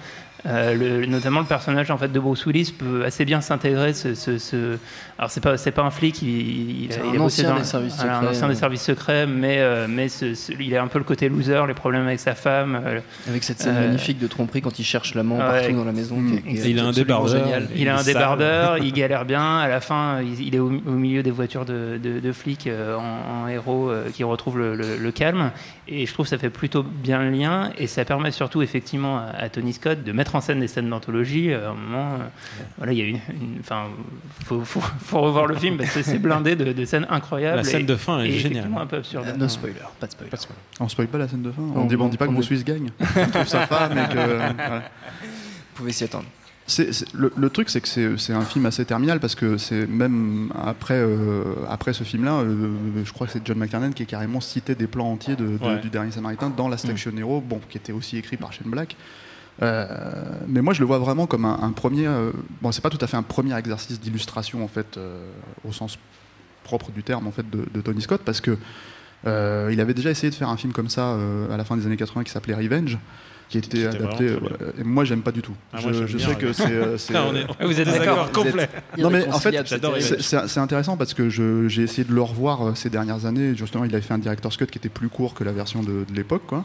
Euh, 0.46 0.74
le- 0.74 1.06
notamment 1.06 1.40
le 1.40 1.46
personnage 1.46 1.90
en 1.90 1.98
fait 1.98 2.08
de 2.12 2.20
Bruce 2.20 2.46
Willis 2.46 2.72
peut 2.78 3.04
assez 3.04 3.24
bien 3.24 3.40
s'intégrer. 3.40 3.92
Ce, 3.94 4.14
ce- 4.14 4.38
ce- 4.38 4.78
Alors 5.18 5.30
c'est 5.30 5.40
pas 5.42 5.56
c'est 5.56 5.72
pas 5.72 5.82
un 5.82 5.90
flic, 5.90 6.22
il, 6.22 6.88
un 6.92 7.10
il 7.10 7.16
a 7.16 7.18
bossé 7.18 7.42
ancien 7.42 7.50
dans- 7.50 7.58
des 7.58 7.64
services 7.64 7.96
voilà, 7.96 8.14
secrets, 8.14 8.26
un 8.26 8.30
ancien 8.30 8.48
des 8.48 8.54
services 8.54 8.82
secrets, 8.82 9.26
mais 9.26 9.56
euh, 9.58 9.86
mais 9.88 10.08
ce- 10.08 10.34
ce- 10.34 10.52
il 10.60 10.76
a 10.76 10.82
un 10.82 10.86
peu 10.86 10.98
le 10.98 11.04
côté 11.04 11.28
loser, 11.28 11.62
les 11.66 11.74
problèmes 11.74 12.06
avec 12.06 12.20
sa 12.20 12.34
femme. 12.34 12.80
euh, 12.84 13.00
Avec 13.28 13.42
cette 13.42 13.58
scène 13.60 13.74
Euh, 13.76 13.86
magnifique 13.88 14.18
de 14.18 14.26
tromperie 14.26 14.60
quand 14.62 14.78
il 14.78 14.84
cherche 14.84 15.14
l'amant 15.14 15.38
ouais. 15.38 15.42
partout 15.62 15.72
dans 15.72 15.84
la 15.84 15.92
maison. 15.92 16.16
Mm. 16.16 16.30
qui 16.30 16.36
est- 16.36 16.42
qui 16.42 16.48
est 16.60 16.66
Et 16.66 16.70
il 16.70 16.78
a 16.80 16.84
un 16.84 16.92
débardeur. 16.92 17.28
génial. 17.44 17.68
Il 17.74 17.88
a 17.88 17.94
un 17.94 17.96
Il 17.96 18.00
est 18.00 18.04
sale. 18.04 18.14
débardeur, 18.14 18.78
il 18.82 18.92
galère 18.92 19.24
bien. 19.24 19.58
À 19.58 19.68
la 19.68 19.80
fin, 19.80 20.20
il, 20.22 20.40
il 20.46 20.54
est 20.54 20.58
au, 20.60 20.68
au 20.68 20.90
milieu 20.92 21.22
des 21.22 21.30
voitures 21.32 21.64
de, 21.64 21.98
de- 22.02 22.20
de 22.20 22.32
flics 22.32 22.66
euh, 22.68 22.96
en, 22.96 23.42
en 23.44 23.48
héros 23.48 23.90
euh, 23.90 24.04
qui 24.12 24.22
le, 24.56 24.76
le- 24.76 24.96
le 24.96 25.10
calme. 25.10 25.50
Et 25.88 26.04
je 26.04 26.12
trouve 26.12 26.26
que 26.26 26.30
ça 26.30 26.38
fait 26.38 26.50
plutôt 26.50 26.82
bien 26.82 27.22
le 27.22 27.30
lien. 27.30 27.70
Et 27.78 27.86
ça 27.86 28.04
permet 28.04 28.32
surtout, 28.32 28.60
effectivement, 28.62 29.18
à, 29.18 29.26
à 29.38 29.48
Tony 29.48 29.72
Scott 29.72 30.02
de 30.02 30.10
mettre 30.12 30.34
en 30.34 30.40
scène 30.40 30.58
des 30.60 30.66
scènes 30.68 30.90
d'anthologie. 30.90 31.52
Euh, 31.52 31.68
À 31.68 31.70
un 31.70 31.74
moment, 31.74 32.12
euh, 32.14 32.18
voilà, 32.78 32.92
il 32.92 32.98
y 32.98 33.02
a 33.02 33.04
une. 33.06 33.20
Enfin, 33.60 33.84
faut, 34.44 34.60
faut, 34.64 34.80
faut 34.80 35.20
revoir 35.20 35.46
le 35.46 35.54
film 35.56 35.76
parce 35.76 35.92
que 35.94 36.02
c'est 36.02 36.18
blindé 36.18 36.56
de, 36.56 36.72
de 36.72 36.84
scènes 36.84 37.06
incroyables. 37.08 37.58
La 37.58 37.64
scène 37.64 37.82
et- 37.82 37.84
de 37.84 37.94
fin 37.96 38.18
est 38.20 38.26
géniale. 38.30 38.38
effectivement 38.52 38.80
un 38.80 38.86
peu 38.86 38.96
absurde. 38.96 39.26
Euh, 39.28 39.36
No 39.36 39.48
spoiler, 39.48 39.76
pas 40.00 40.06
de 40.06 40.12
spoiler. 40.12 40.30
On 40.80 40.88
spoil 40.88 41.06
pas 41.06 41.18
la 41.18 41.28
scène 41.28 41.42
de 41.42 41.50
fin 41.52 41.62
On- 41.62 41.82
On 41.82 41.84
dit, 41.84 41.94
on 41.96 42.08
dit 42.08 42.16
pas 42.16 42.24
que 42.26 42.30
on- 42.30 42.34
Bruce 42.34 42.50
Willis 42.50 42.64
gagne. 42.64 42.90
On 43.16 43.26
trouve 43.30 43.46
sa 43.46 43.66
femme 43.66 43.92
et 43.96 44.12
que. 44.12 44.36
voilà. 44.36 44.82
Vous 45.22 45.82
pouvez 45.82 45.92
s'y 45.92 46.04
attendre. 46.04 46.24
Le, 47.14 47.32
le 47.36 47.50
truc, 47.50 47.70
c'est 47.70 47.80
que 47.80 48.16
c'est 48.16 48.32
un 48.32 48.40
film 48.42 48.66
assez 48.66 48.84
terminal 48.84 49.20
parce 49.20 49.36
que 49.36 49.56
c'est 49.56 49.86
même 49.86 50.50
après, 50.64 50.94
euh, 50.98 51.44
après 51.68 51.92
ce 51.92 52.02
film-là, 52.02 52.40
euh, 52.40 52.70
je 53.04 53.12
crois 53.12 53.28
que 53.28 53.32
c'est 53.34 53.46
John 53.46 53.56
McTiernan 53.58 53.92
qui 53.92 54.02
est 54.02 54.06
carrément 54.06 54.40
cité 54.40 54.74
des 54.74 54.88
plans 54.88 55.12
entiers 55.12 55.36
de- 55.36 55.46
de- 55.58 55.64
Ouais. 55.64 55.78
du 55.80 55.90
dernier 55.90 56.10
Samaritain 56.10 56.50
dans 56.50 56.68
la 56.68 56.76
Station 56.76 57.12
Hero, 57.16 57.40
bon, 57.40 57.60
qui 57.68 57.78
était 57.78 57.92
aussi 57.92 58.16
écrit 58.16 58.36
par 58.36 58.52
Shane 58.52 58.68
Black. 58.68 58.96
Euh, 59.62 59.86
mais 60.48 60.60
moi, 60.60 60.74
je 60.74 60.80
le 60.80 60.86
vois 60.86 60.98
vraiment 60.98 61.26
comme 61.26 61.44
un, 61.44 61.58
un 61.62 61.70
premier. 61.70 62.08
bon, 62.60 62.72
c'est 62.72 62.82
pas 62.82 62.90
tout 62.90 62.98
à 63.00 63.06
fait 63.06 63.16
un 63.16 63.22
premier 63.22 63.56
exercice 63.56 64.00
d'illustration 64.00 64.64
en 64.64 64.68
fait, 64.68 64.98
au 65.66 65.72
sens 65.72 65.98
propre 66.64 66.90
du 66.90 67.04
terme 67.04 67.28
en 67.28 67.30
fait 67.32 67.48
de, 67.48 67.64
de 67.72 67.80
Tony 67.80 68.02
Scott, 68.02 68.22
parce 68.24 68.40
que 68.40 68.58
il 69.24 69.80
avait 69.80 69.94
déjà 69.94 70.10
essayé 70.10 70.30
de 70.30 70.34
faire 70.34 70.48
un 70.48 70.56
film 70.56 70.72
comme 70.72 70.88
ça 70.88 71.16
à 71.50 71.56
la 71.56 71.64
fin 71.64 71.76
des 71.76 71.86
années 71.86 71.96
80 71.96 72.24
qui 72.24 72.32
s'appelait 72.32 72.54
Revenge, 72.54 72.98
qui 73.48 73.58
était 73.58 73.68
Qui 73.68 73.80
était 73.84 73.86
adapté. 73.96 74.24
euh, 74.28 74.72
et 74.80 74.82
moi, 74.84 75.04
j'aime 75.04 75.22
pas 75.22 75.30
du 75.32 75.40
tout. 75.42 75.54
Ah, 75.72 75.78
je 75.80 76.18
sais 76.18 76.34
que 76.34 76.52
c'est. 76.52 76.70
euh, 76.70 76.96
c'est, 76.98 77.14
Ah, 77.14 77.26
euh, 77.32 77.44
Ah, 77.60 77.66
vous 77.66 77.80
êtes 77.80 77.86
d'accord 77.88 78.30
complet. 78.32 78.68
non 78.98 79.10
mais 79.10 79.26
en 79.28 79.38
fait, 79.38 79.54
c'est 80.20 80.58
intéressant 80.60 80.96
parce 80.96 81.14
que 81.14 81.28
je- 81.28 81.68
j'ai 81.68 81.82
essayé 81.82 82.04
de 82.04 82.12
le 82.12 82.22
revoir 82.22 82.66
euh, 82.68 82.74
ces 82.74 82.90
dernières 82.90 83.24
années. 83.26 83.54
Justement, 83.54 83.84
il 83.84 83.94
avait 83.94 84.02
fait 84.02 84.14
un 84.14 84.18
director's 84.18 84.56
cut 84.56 84.66
qui 84.66 84.78
était 84.78 84.88
plus 84.88 85.08
court 85.08 85.34
que 85.34 85.44
la 85.44 85.52
version 85.52 85.82
de, 85.82 86.04
de 86.08 86.14
l'époque, 86.14 86.42
quoi. 86.46 86.64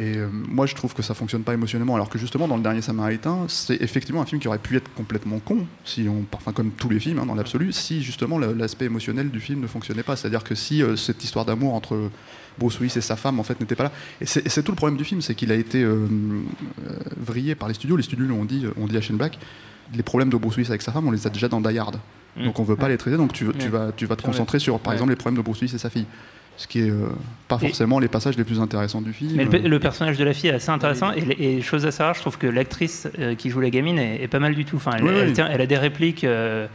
Et 0.00 0.16
euh, 0.16 0.28
moi, 0.30 0.66
je 0.66 0.76
trouve 0.76 0.94
que 0.94 1.02
ça 1.02 1.12
fonctionne 1.12 1.42
pas 1.42 1.54
émotionnellement, 1.54 1.96
alors 1.96 2.08
que 2.08 2.18
justement, 2.20 2.46
dans 2.46 2.56
le 2.56 2.62
dernier 2.62 2.82
Samaritain, 2.82 3.46
c'est 3.48 3.82
effectivement 3.82 4.22
un 4.22 4.26
film 4.26 4.40
qui 4.40 4.46
aurait 4.46 4.58
pu 4.60 4.76
être 4.76 4.88
complètement 4.94 5.40
con, 5.40 5.66
si 5.84 6.06
on, 6.08 6.24
enfin 6.32 6.52
comme 6.52 6.70
tous 6.70 6.88
les 6.88 7.00
films 7.00 7.18
hein, 7.18 7.26
dans 7.26 7.34
l'absolu, 7.34 7.72
si 7.72 8.00
justement 8.02 8.38
l'aspect 8.38 8.84
émotionnel 8.84 9.28
du 9.30 9.40
film 9.40 9.60
ne 9.60 9.66
fonctionnait 9.66 10.04
pas. 10.04 10.14
C'est-à-dire 10.14 10.44
que 10.44 10.54
si 10.54 10.84
euh, 10.84 10.94
cette 10.94 11.24
histoire 11.24 11.44
d'amour 11.44 11.74
entre 11.74 12.10
Bruce 12.60 12.78
Willis 12.78 12.92
et 12.96 13.00
sa 13.00 13.16
femme 13.16 13.40
en 13.40 13.42
fait 13.42 13.58
n'était 13.58 13.74
pas 13.74 13.84
là, 13.84 13.92
et 14.20 14.26
c'est 14.26 14.62
tout 14.62 14.70
le 14.70 14.76
problème 14.76 14.96
du 14.96 15.04
film, 15.04 15.20
c'est 15.20 15.34
qu'il 15.34 15.50
a 15.50 15.56
été 15.56 15.82
euh, 15.82 16.06
vrillé 17.16 17.54
par 17.56 17.66
les 17.68 17.74
studios. 17.74 17.96
Les 17.96 18.02
studios 18.04 18.26
l'ont 18.26 18.44
dit, 18.44 18.66
ont 18.76 18.86
dit 18.86 18.96
à 18.96 19.00
Shane 19.00 19.16
Black, 19.16 19.36
les 19.94 20.02
problèmes 20.04 20.30
de 20.30 20.36
Bruce 20.36 20.56
Willis 20.56 20.68
avec 20.70 20.82
sa 20.82 20.92
femme, 20.92 21.08
on 21.08 21.10
les 21.10 21.26
a 21.26 21.30
déjà 21.30 21.48
dans 21.48 21.60
Die 21.60 21.76
Hard. 21.76 21.98
Mm. 22.36 22.44
Donc 22.44 22.60
on 22.60 22.62
veut 22.62 22.76
pas 22.76 22.88
les 22.88 22.98
traiter, 22.98 23.16
donc 23.16 23.32
tu, 23.32 23.46
tu 23.58 23.64
Ouais. 23.64 23.68
vas, 23.68 23.90
tu 23.96 24.06
vas 24.06 24.14
te 24.16 24.22
Ouais. 24.22 24.26
concentrer 24.26 24.58
sur, 24.60 24.78
par 24.78 24.90
Ouais. 24.90 24.94
exemple, 24.96 25.10
les 25.10 25.16
problèmes 25.16 25.38
de 25.38 25.42
Bruce 25.42 25.60
Willis 25.60 25.74
et 25.74 25.78
sa 25.78 25.90
fille. 25.90 26.06
Ce 26.58 26.66
qui 26.66 26.80
est 26.80 26.90
euh, 26.90 27.06
pas 27.46 27.56
Et- 27.62 27.66
forcément 27.68 27.98
les 28.00 28.08
passages 28.08 28.36
les 28.36 28.44
plus 28.44 28.60
intéressants 28.60 29.00
du 29.00 29.12
film. 29.12 29.32
Mais 29.36 29.44
le, 29.44 29.50
pe- 29.50 29.66
le 29.68 29.78
personnage 29.78 30.18
de 30.18 30.24
la 30.24 30.34
fille 30.34 30.50
est 30.50 30.54
assez 30.54 30.70
intéressant 30.70 31.12
et, 31.14 31.22
et 31.56 31.62
chose 31.62 31.86
à 31.86 31.92
savoir, 31.92 32.14
je 32.16 32.20
trouve 32.20 32.36
que 32.36 32.48
l'actrice 32.48 33.06
euh, 33.20 33.34
qui 33.36 33.48
joue 33.48 33.60
la 33.60 33.70
gamine 33.70 33.98
est, 33.98 34.22
est 34.22 34.28
pas 34.28 34.40
mal 34.40 34.54
du 34.56 34.64
tout. 34.64 34.76
Enfin, 34.76 34.90
elle, 34.96 35.04
Oui, 35.04 35.10
elle 35.14 35.28
oui. 35.28 35.32
tient- 35.34 35.48
elle 35.48 35.60
a 35.60 35.66
des 35.66 35.78
répliques 35.78 36.24
euh, 36.24 36.66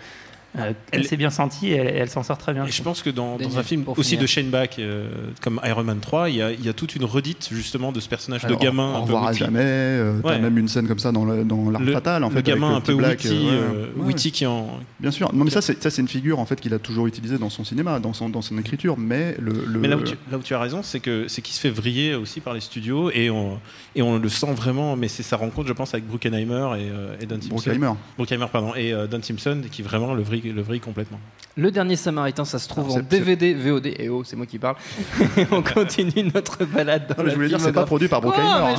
euh, 0.57 0.73
Elle- 0.91 1.01
assez 1.01 1.17
bien 1.17 1.29
senties 1.29 1.69
et 1.69 1.75
elle, 1.75 1.87
elle 1.87 2.09
s'en 2.09 2.23
sort 2.23 2.37
très 2.37 2.53
bien. 2.53 2.65
Et 2.65 2.71
je 2.71 2.83
pense 2.83 3.01
que 3.01 3.09
dans, 3.09 3.37
un 3.57 3.63
film 3.63 3.83
aussi 3.87 4.11
finir. 4.11 4.21
de 4.21 4.27
Shane 4.27 4.49
Black, 4.49 4.77
euh, 4.79 5.07
comme 5.41 5.59
Iron 5.65 5.83
Man 5.83 5.99
3, 5.99 6.29
il 6.29 6.35
y, 6.35 6.41
a, 6.41 6.51
il 6.51 6.63
y 6.63 6.69
a 6.69 6.73
toute 6.73 6.95
une 6.95 7.05
redite 7.05 7.49
justement 7.51 7.91
de 7.91 7.99
ce 7.99 8.07
personnage 8.09 8.45
Alors, 8.45 8.59
de 8.59 8.63
gamin 8.63 8.89
un 8.91 8.93
peu 8.97 9.01
revoir 9.01 9.23
à 9.25 9.29
witty. 9.29 9.39
jamais. 9.39 9.59
euh, 9.63 10.19
T'as 10.21 10.29
Ouais. 10.29 10.39
même 10.39 10.57
une 10.57 10.67
scène 10.67 10.87
comme 10.87 10.99
ça 10.99 11.11
dans 11.11 11.25
le- 11.25 11.43
dans 11.43 11.69
l'art 11.69 11.81
fatal 11.83 12.23
en 12.23 12.29
le 12.29 12.35
fait. 12.35 12.43
gamin 12.43 12.67
avec 12.67 12.75
un 12.75 12.79
le 12.79 12.83
peu 12.85 12.93
petit 12.93 12.97
Black, 12.97 13.19
witty, 13.23 13.47
euh, 13.47 13.51
ouais. 13.51 13.75
euh, 13.75 13.85
Ouais. 14.01 14.05
witty 14.07 14.31
qui 14.31 14.45
en. 14.45 14.79
Bien 14.99 15.11
sûr. 15.11 15.33
Non 15.33 15.43
mais 15.43 15.51
ça 15.51 15.61
c'est 15.61 15.81
ça 15.81 15.89
c'est 15.89 16.01
une 16.01 16.07
figure 16.07 16.39
en 16.39 16.45
fait 16.45 16.59
qu'il 16.61 16.73
a 16.73 16.79
toujours 16.79 17.07
utilisée 17.07 17.37
dans 17.37 17.49
son 17.49 17.63
cinéma, 17.63 17.99
dans 17.99 18.13
son 18.13 18.29
dans 18.29 18.41
son 18.41 18.57
écriture. 18.57 18.95
Mais 18.97 19.35
le, 19.39 19.53
le- 19.67 19.79
Mais 19.79 19.87
là 19.87 19.97
où, 19.97 20.01
tu, 20.03 20.15
là 20.31 20.37
où 20.37 20.41
tu 20.41 20.53
as 20.53 20.59
raison, 20.59 20.81
c'est 20.83 20.99
que 20.99 21.27
c'est 21.27 21.41
qu'il 21.41 21.53
se 21.55 21.59
fait 21.59 21.69
vriller 21.69 22.15
aussi 22.15 22.39
par 22.39 22.53
les 22.53 22.61
studios 22.61 23.09
et 23.11 23.29
on, 23.29 23.59
et 23.95 24.01
on 24.01 24.17
le 24.19 24.29
sent 24.29 24.53
vraiment. 24.53 24.95
Mais 24.95 25.07
c'est 25.07 25.23
sa 25.23 25.37
rencontre, 25.37 25.67
je 25.67 25.73
pense, 25.73 25.93
avec 25.93 26.07
Bruckheimer 26.07 26.43
et, 26.43 26.89
euh, 26.91 27.15
et 27.21 27.25
Don 27.25 27.35
Simpson. 27.41 27.49
Bruckheimer. 27.55 27.91
Bruckheimer, 28.17 28.45
pardon, 28.51 28.73
et 28.75 28.93
euh, 28.93 29.07
Don 29.07 29.21
Simpson 29.21 29.61
qui 29.71 29.81
vraiment 29.81 30.13
le 30.13 30.21
vrille, 30.23 30.42
le 30.51 30.61
vrille 30.61 30.79
complètement. 30.79 31.19
Le 31.55 31.69
dernier 31.69 31.95
Samaritain, 31.95 32.45
ça 32.45 32.57
se 32.57 32.67
trouve 32.67 32.85
Alors, 32.85 32.97
en 32.97 33.01
DVD, 33.01 33.53
VOD, 33.53 33.85
et 33.85 34.09
oh, 34.09 34.23
c'est 34.23 34.35
moi 34.35 34.47
qui 34.47 34.57
parle. 34.57 34.75
on 35.51 35.61
continue 35.61 36.31
notre 36.33 36.65
balade 36.65 37.07
dans 37.07 37.15
Non, 37.17 37.23
la 37.25 37.29
je 37.29 37.35
voulais 37.35 37.47
dire 37.49 37.59
c'est 37.59 37.71
pas 37.71 37.85
filmographie. 37.85 37.87
produit 37.87 38.07
par 38.07 38.21
Bruckheimer. 38.21 38.47
Hein. 38.47 38.75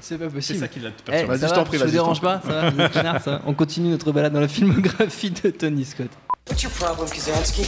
c'est- 0.00 0.18
pas 0.18 0.24
c'est 0.28 0.34
possible. 0.34 0.58
ça 0.60 0.68
qui 0.68 0.80
l'a 0.80 0.90
Eh, 0.90 1.02
perturbé. 1.02 1.24
Vas-y, 1.28 1.38
ça 1.40 1.46
je 1.46 1.50
va, 1.52 1.56
t'en 1.56 1.64
prie, 1.64 1.78
je 1.78 1.82
te 1.82 1.86
vas-y, 1.88 1.92
dérange 1.94 2.20
pas 2.20 2.42
ça 2.46 2.70
va, 2.70 3.18
ça 3.20 3.40
On 3.46 3.54
continue 3.54 3.88
notre 3.88 4.12
balade 4.12 4.34
dans 4.34 4.40
la 4.40 4.48
filmographie 4.48 5.30
de 5.30 5.48
Tony 5.50 5.84
Scott. 5.86 6.10
What's 6.48 6.62
your 6.62 6.72
problem, 6.72 7.08
Kazansky? 7.08 7.66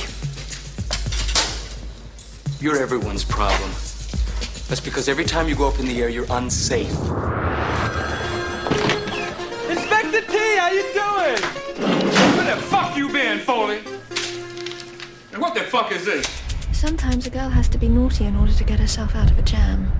You're 2.60 2.76
everyone's 2.76 3.24
problem. 3.24 3.70
That's 4.68 4.82
because 4.82 5.08
every 5.08 5.24
time 5.24 5.48
you 5.48 5.56
go 5.56 5.66
up 5.68 5.78
in 5.80 5.86
the 5.86 5.98
air, 5.98 6.10
you're 6.10 6.26
unsafe. 6.30 6.92
Inspector 9.70 10.20
T, 10.28 10.36
how 10.58 10.70
you 10.72 10.84
doing? 10.92 11.67
Where 12.48 12.56
the 12.56 12.62
fuck 12.62 12.96
you 12.96 13.12
been, 13.12 13.40
Foley? 13.40 13.80
And 15.34 15.42
what 15.42 15.52
the 15.54 15.60
fuck 15.64 15.92
is 15.92 16.06
this? 16.06 16.24
Sometimes 16.72 17.26
a 17.26 17.30
girl 17.30 17.50
has 17.50 17.68
to 17.68 17.76
be 17.76 17.88
naughty 17.90 18.24
in 18.24 18.36
order 18.36 18.54
to 18.54 18.64
get 18.64 18.80
herself 18.80 19.14
out 19.14 19.30
of 19.30 19.38
a 19.38 19.42
jam. 19.42 19.92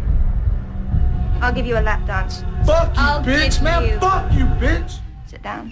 I'll 1.43 1.53
give 1.53 1.67
you 1.67 1.77
a 1.77 1.83
lap 1.83 2.07
dance. 2.07 2.41
Fuck 2.65 2.97
you, 2.97 3.03
I'll 3.03 3.23
bitch, 3.23 3.61
man. 3.63 3.85
you- 3.85 4.01
Fuck 4.01 4.33
you, 4.33 4.47
bitch. 4.47 4.95
Sit 5.27 5.43
down. 5.43 5.71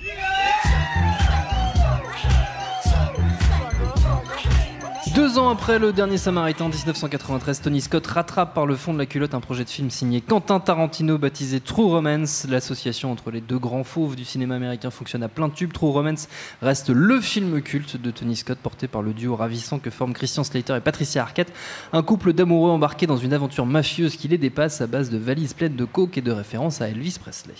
Deux 5.16 5.38
ans 5.38 5.48
après 5.48 5.78
le 5.78 5.94
dernier 5.94 6.18
Samaritain, 6.18 6.68
1993, 6.68 7.62
Tony 7.62 7.80
Scott 7.80 8.06
rattrape 8.06 8.52
par 8.52 8.66
le 8.66 8.76
fond 8.76 8.92
de 8.92 8.98
la 8.98 9.06
culotte 9.06 9.32
un 9.32 9.40
projet 9.40 9.64
de 9.64 9.70
film 9.70 9.88
signé 9.88 10.20
Quentin 10.20 10.60
Tarantino 10.60 11.16
baptisé 11.16 11.58
True 11.58 11.86
Romance. 11.86 12.46
L'association 12.50 13.12
entre 13.12 13.30
les 13.30 13.40
deux 13.40 13.58
grands 13.58 13.82
fauves 13.82 14.14
du 14.14 14.26
cinéma 14.26 14.56
américain 14.56 14.90
fonctionne 14.90 15.22
à 15.22 15.28
plein 15.28 15.48
tube. 15.48 15.72
True 15.72 15.88
Romance 15.88 16.28
reste 16.60 16.90
le 16.90 17.18
film 17.22 17.62
culte 17.62 17.96
de 17.96 18.10
Tony 18.10 18.36
Scott 18.36 18.58
porté 18.62 18.88
par 18.88 19.00
le 19.00 19.14
duo 19.14 19.36
ravissant 19.36 19.78
que 19.78 19.88
forment 19.88 20.12
Christian 20.12 20.44
Slater 20.44 20.76
et 20.76 20.80
Patricia 20.80 21.22
Arquette, 21.22 21.50
un 21.94 22.02
couple 22.02 22.34
d'amoureux 22.34 22.70
embarqués 22.70 23.06
dans 23.06 23.16
une 23.16 23.32
aventure 23.32 23.64
mafieuse 23.64 24.16
qui 24.16 24.28
les 24.28 24.36
dépasse 24.36 24.82
à 24.82 24.86
base 24.86 25.08
de 25.08 25.16
valises 25.16 25.54
pleines 25.54 25.76
de 25.76 25.86
coke 25.86 26.18
et 26.18 26.22
de 26.22 26.30
références 26.30 26.82
à 26.82 26.90
Elvis 26.90 27.16
Presley. 27.18 27.54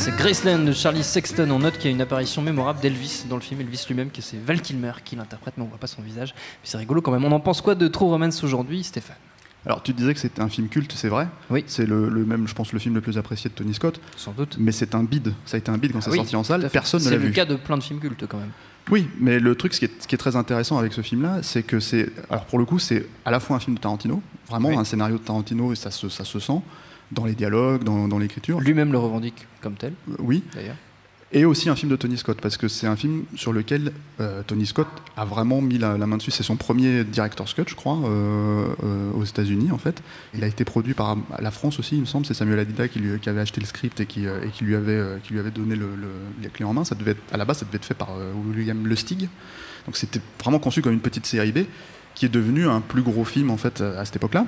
C'est 0.00 0.16
Graceland 0.16 0.60
de 0.64 0.72
Charlie 0.72 1.02
Sexton. 1.04 1.50
On 1.50 1.58
note 1.58 1.74
qu'il 1.74 1.84
y 1.84 1.88
a 1.88 1.90
une 1.90 2.00
apparition 2.00 2.40
mémorable 2.40 2.80
d'Elvis 2.80 3.24
dans 3.28 3.36
le 3.36 3.42
film. 3.42 3.60
Elvis 3.60 3.84
lui-même, 3.88 4.10
que 4.10 4.22
c'est 4.22 4.38
Val 4.38 4.62
Kilmer 4.62 4.92
qui 5.04 5.14
l'interprète, 5.16 5.54
mais 5.58 5.62
on 5.62 5.66
voit 5.66 5.76
pas 5.78 5.86
son 5.86 6.00
visage. 6.02 6.32
Puis 6.34 6.70
c'est 6.70 6.78
rigolo 6.78 7.02
quand 7.02 7.12
même. 7.12 7.24
On 7.24 7.32
en 7.32 7.40
pense 7.40 7.60
quoi 7.60 7.74
de 7.74 7.86
True 7.86 8.06
Romance 8.06 8.42
aujourd'hui, 8.42 8.82
Stéphane? 8.82 9.16
Alors 9.66 9.82
tu 9.82 9.92
disais 9.92 10.14
que 10.14 10.20
c'était 10.20 10.40
un 10.40 10.48
film 10.48 10.68
culte, 10.68 10.92
c'est 10.96 11.08
vrai. 11.08 11.28
Oui. 11.50 11.64
C'est 11.66 11.84
le, 11.84 12.08
le 12.08 12.24
même, 12.24 12.48
je 12.48 12.54
pense, 12.54 12.72
le 12.72 12.78
film 12.78 12.94
le 12.94 13.02
plus 13.02 13.18
apprécié 13.18 13.50
de 13.50 13.54
Tony 13.54 13.74
Scott. 13.74 14.00
Sans 14.16 14.32
doute. 14.32 14.56
Mais 14.58 14.72
c'est 14.72 14.94
un 14.94 15.04
bide. 15.04 15.34
Ça 15.44 15.56
a 15.56 15.58
été 15.58 15.70
un 15.70 15.76
bide 15.76 15.92
quand 15.92 15.98
Ah 15.98 16.02
c'est 16.04 16.10
oui, 16.12 16.16
sorti 16.16 16.36
en 16.36 16.44
salle. 16.44 16.66
Personne 16.72 17.00
ne 17.00 17.04
l'a 17.04 17.10
C'est 17.10 17.18
vu. 17.18 17.26
le 17.28 17.32
cas 17.34 17.44
de 17.44 17.56
plein 17.56 17.76
de 17.76 17.82
films 17.82 18.00
cultes 18.00 18.24
quand 18.26 18.38
même. 18.38 18.52
Oui, 18.90 19.06
mais 19.20 19.38
le 19.38 19.54
truc, 19.54 19.74
ce 19.74 19.80
qui 19.80 19.84
est, 19.84 20.02
ce 20.02 20.08
qui 20.08 20.14
est 20.14 20.18
très 20.18 20.34
intéressant 20.34 20.78
avec 20.78 20.94
ce 20.94 21.02
film-là, 21.02 21.40
c'est 21.42 21.62
que 21.62 21.78
c'est. 21.78 22.10
Alors 22.30 22.46
pour 22.46 22.58
le 22.58 22.64
coup, 22.64 22.78
c'est 22.78 23.06
à 23.26 23.30
la 23.30 23.38
fois 23.38 23.56
un 23.56 23.60
film 23.60 23.76
de 23.76 23.80
Tarantino, 23.80 24.22
vraiment 24.48 24.70
Oui. 24.70 24.76
un 24.76 24.84
scénario 24.84 25.18
de 25.18 25.22
Tarantino, 25.22 25.72
et 25.74 25.76
ça 25.76 25.90
se, 25.90 26.08
ça 26.08 26.24
se 26.24 26.40
sent 26.40 26.60
dans 27.12 27.24
les 27.24 27.34
dialogues, 27.34 27.84
dans, 27.84 28.08
dans 28.08 28.18
l'écriture. 28.18 28.60
Lui-même 28.60 28.92
le 28.92 28.98
revendique 28.98 29.46
comme 29.60 29.74
tel, 29.74 29.92
Euh, 30.10 30.14
Oui. 30.20 30.42
d'ailleurs. 30.54 30.76
Et 31.32 31.44
aussi 31.44 31.68
un 31.68 31.76
film 31.76 31.92
de 31.92 31.94
Tony 31.96 32.16
Scott, 32.18 32.40
parce 32.42 32.56
que 32.56 32.66
c'est 32.66 32.88
un 32.88 32.96
film 32.96 33.22
sur 33.36 33.52
lequel 33.52 33.92
euh, 34.20 34.42
Tony 34.44 34.66
Scott 34.66 34.88
a 35.16 35.24
vraiment 35.24 35.60
mis 35.60 35.78
la, 35.78 35.96
la 35.96 36.06
main 36.08 36.16
dessus. 36.16 36.32
C'est 36.32 36.42
son 36.42 36.56
premier 36.56 37.04
director's 37.04 37.54
cut, 37.54 37.62
je 37.68 37.76
crois, 37.76 37.96
euh, 38.04 39.12
aux 39.14 39.22
États-Unis, 39.24 39.70
en 39.70 39.78
fait. 39.78 40.02
Il 40.34 40.42
a 40.42 40.48
été 40.48 40.64
produit 40.64 40.92
par 40.92 41.16
la 41.38 41.52
France 41.52 41.78
aussi, 41.78 41.94
il 41.94 42.00
me 42.00 42.06
semble. 42.06 42.26
C'est 42.26 42.34
Samuel 42.34 42.58
Adida 42.58 42.88
qui, 42.88 42.98
lui- 42.98 43.20
qui 43.20 43.28
avait 43.28 43.40
acheté 43.42 43.60
le 43.60 43.66
script 43.68 44.00
et 44.00 44.06
qui, 44.06 44.24
et 44.26 44.48
qui 44.52 44.64
lui 44.64 44.74
avait, 44.74 45.20
qui 45.22 45.32
lui 45.32 45.38
avait 45.38 45.52
donné 45.52 45.76
le, 45.76 45.94
le- 45.94 46.08
les 46.42 46.48
clés 46.48 46.64
en 46.64 46.72
main. 46.72 46.82
Ça 46.84 46.96
devait 46.96 47.12
être, 47.12 47.22
à 47.32 47.36
la 47.36 47.44
base, 47.44 47.58
ça 47.58 47.64
devait 47.64 47.76
être 47.76 47.84
fait 47.84 47.94
par 47.94 48.08
William 48.48 48.84
Lustig. 48.88 49.28
Donc 49.86 49.96
c'était 49.96 50.20
vraiment 50.42 50.58
conçu 50.58 50.82
comme 50.82 50.92
une 50.94 51.00
petite 51.00 51.26
série 51.26 51.52
B 51.52 51.58
qui 52.20 52.26
est 52.26 52.28
devenu 52.28 52.68
un 52.68 52.82
plus 52.82 53.00
gros 53.00 53.24
film 53.24 53.48
en 53.50 53.56
fait 53.56 53.80
à 53.80 54.04
cette 54.04 54.16
époque-là. 54.16 54.44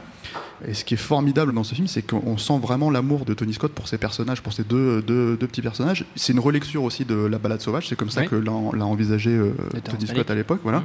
Et 0.69 0.75
ce 0.75 0.85
qui 0.85 0.93
est 0.93 0.99
formidable 0.99 1.55
dans 1.55 1.65
ce 1.65 1.75
film, 1.75 1.87
c'est 1.87 2.03
qu'on 2.03 2.37
sent 2.37 2.59
vraiment 2.61 2.91
l'amour 2.91 3.25
de 3.25 3.33
Tony 3.33 3.55
Scott 3.55 3.73
pour 3.73 3.89
ses 3.89 3.97
personnages, 3.97 4.43
pour 4.43 4.53
ces 4.53 4.63
deux, 4.63 5.01
deux, 5.01 5.39
deux 5.39 5.47
petits 5.47 5.63
personnages. 5.63 6.05
C'est 6.15 6.35
une 6.35 6.39
relecture 6.39 6.83
aussi 6.85 7.07
de 7.07 7.15
La 7.15 7.39
Balade 7.39 7.63
sauvage, 7.63 7.89
c'est 7.89 7.97
comme 7.97 8.11
ça 8.11 8.21
Oui. 8.21 8.29
que 8.29 8.35
l'a 8.37 8.53
envisagé 8.85 9.31
euh, 9.31 9.53
Tony. 9.85 10.07
Scott 10.07 10.31
à 10.31 10.35
l'époque. 10.35 10.61
Voilà. 10.63 10.85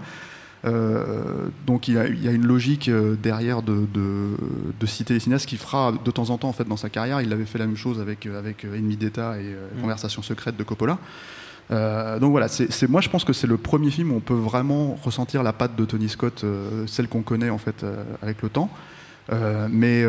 Euh, 0.66 1.50
donc 1.68 1.88
il 1.90 1.96
y, 1.96 1.98
a, 1.98 2.08
il 2.08 2.24
y 2.24 2.28
a 2.28 2.32
une 2.32 2.46
logique 2.48 2.88
euh, 2.88 3.16
derrière 3.22 3.62
de, 3.62 3.86
de, 3.94 4.30
de 4.80 4.86
citer 4.86 5.14
les 5.14 5.20
cinéastes 5.20 5.46
qu'il 5.46 5.58
fera 5.60 5.92
de 5.92 6.12
temps 6.12 6.30
en 6.32 6.38
temps 6.38 6.50
en 6.50 6.54
fait 6.54 6.68
dans 6.68 6.78
sa 6.78 6.90
carrière. 6.90 7.22
Il 7.22 7.32
avait 7.34 7.46
fait 7.46 7.60
la 7.60 7.68
même 7.68 7.76
chose 7.78 8.00
avec, 8.00 8.26
avec 8.26 8.64
Ennemi 8.64 8.96
d'État 8.96 9.38
et 9.40 9.44
Mhm. 9.44 9.82
Conversation 9.82 10.22
secrète 10.22 10.56
de 10.58 10.64
Coppola. 10.64 10.98
Euh, 11.70 12.18
donc 12.20 12.32
voilà, 12.32 12.48
c'est 12.48 12.90
moi 12.90 13.02
je 13.02 13.10
pense 13.10 13.26
que 13.26 13.34
c'est 13.34 13.48
le 13.48 13.58
premier 13.58 13.92
film 13.92 14.12
où 14.12 14.16
on 14.16 14.20
peut 14.22 14.34
vraiment 14.34 14.98
ressentir 15.04 15.44
la 15.44 15.54
patte 15.54 15.76
de 15.76 15.86
Tony 15.86 16.08
Scott, 16.08 16.44
euh, 16.44 16.88
celle 16.88 17.08
qu'on 17.10 17.24
connaît 17.24 17.50
en 17.50 17.58
fait 17.58 17.84
euh, 17.84 18.04
avec 18.22 18.42
le 18.42 18.50
temps. 18.50 18.70
Mais 19.70 20.06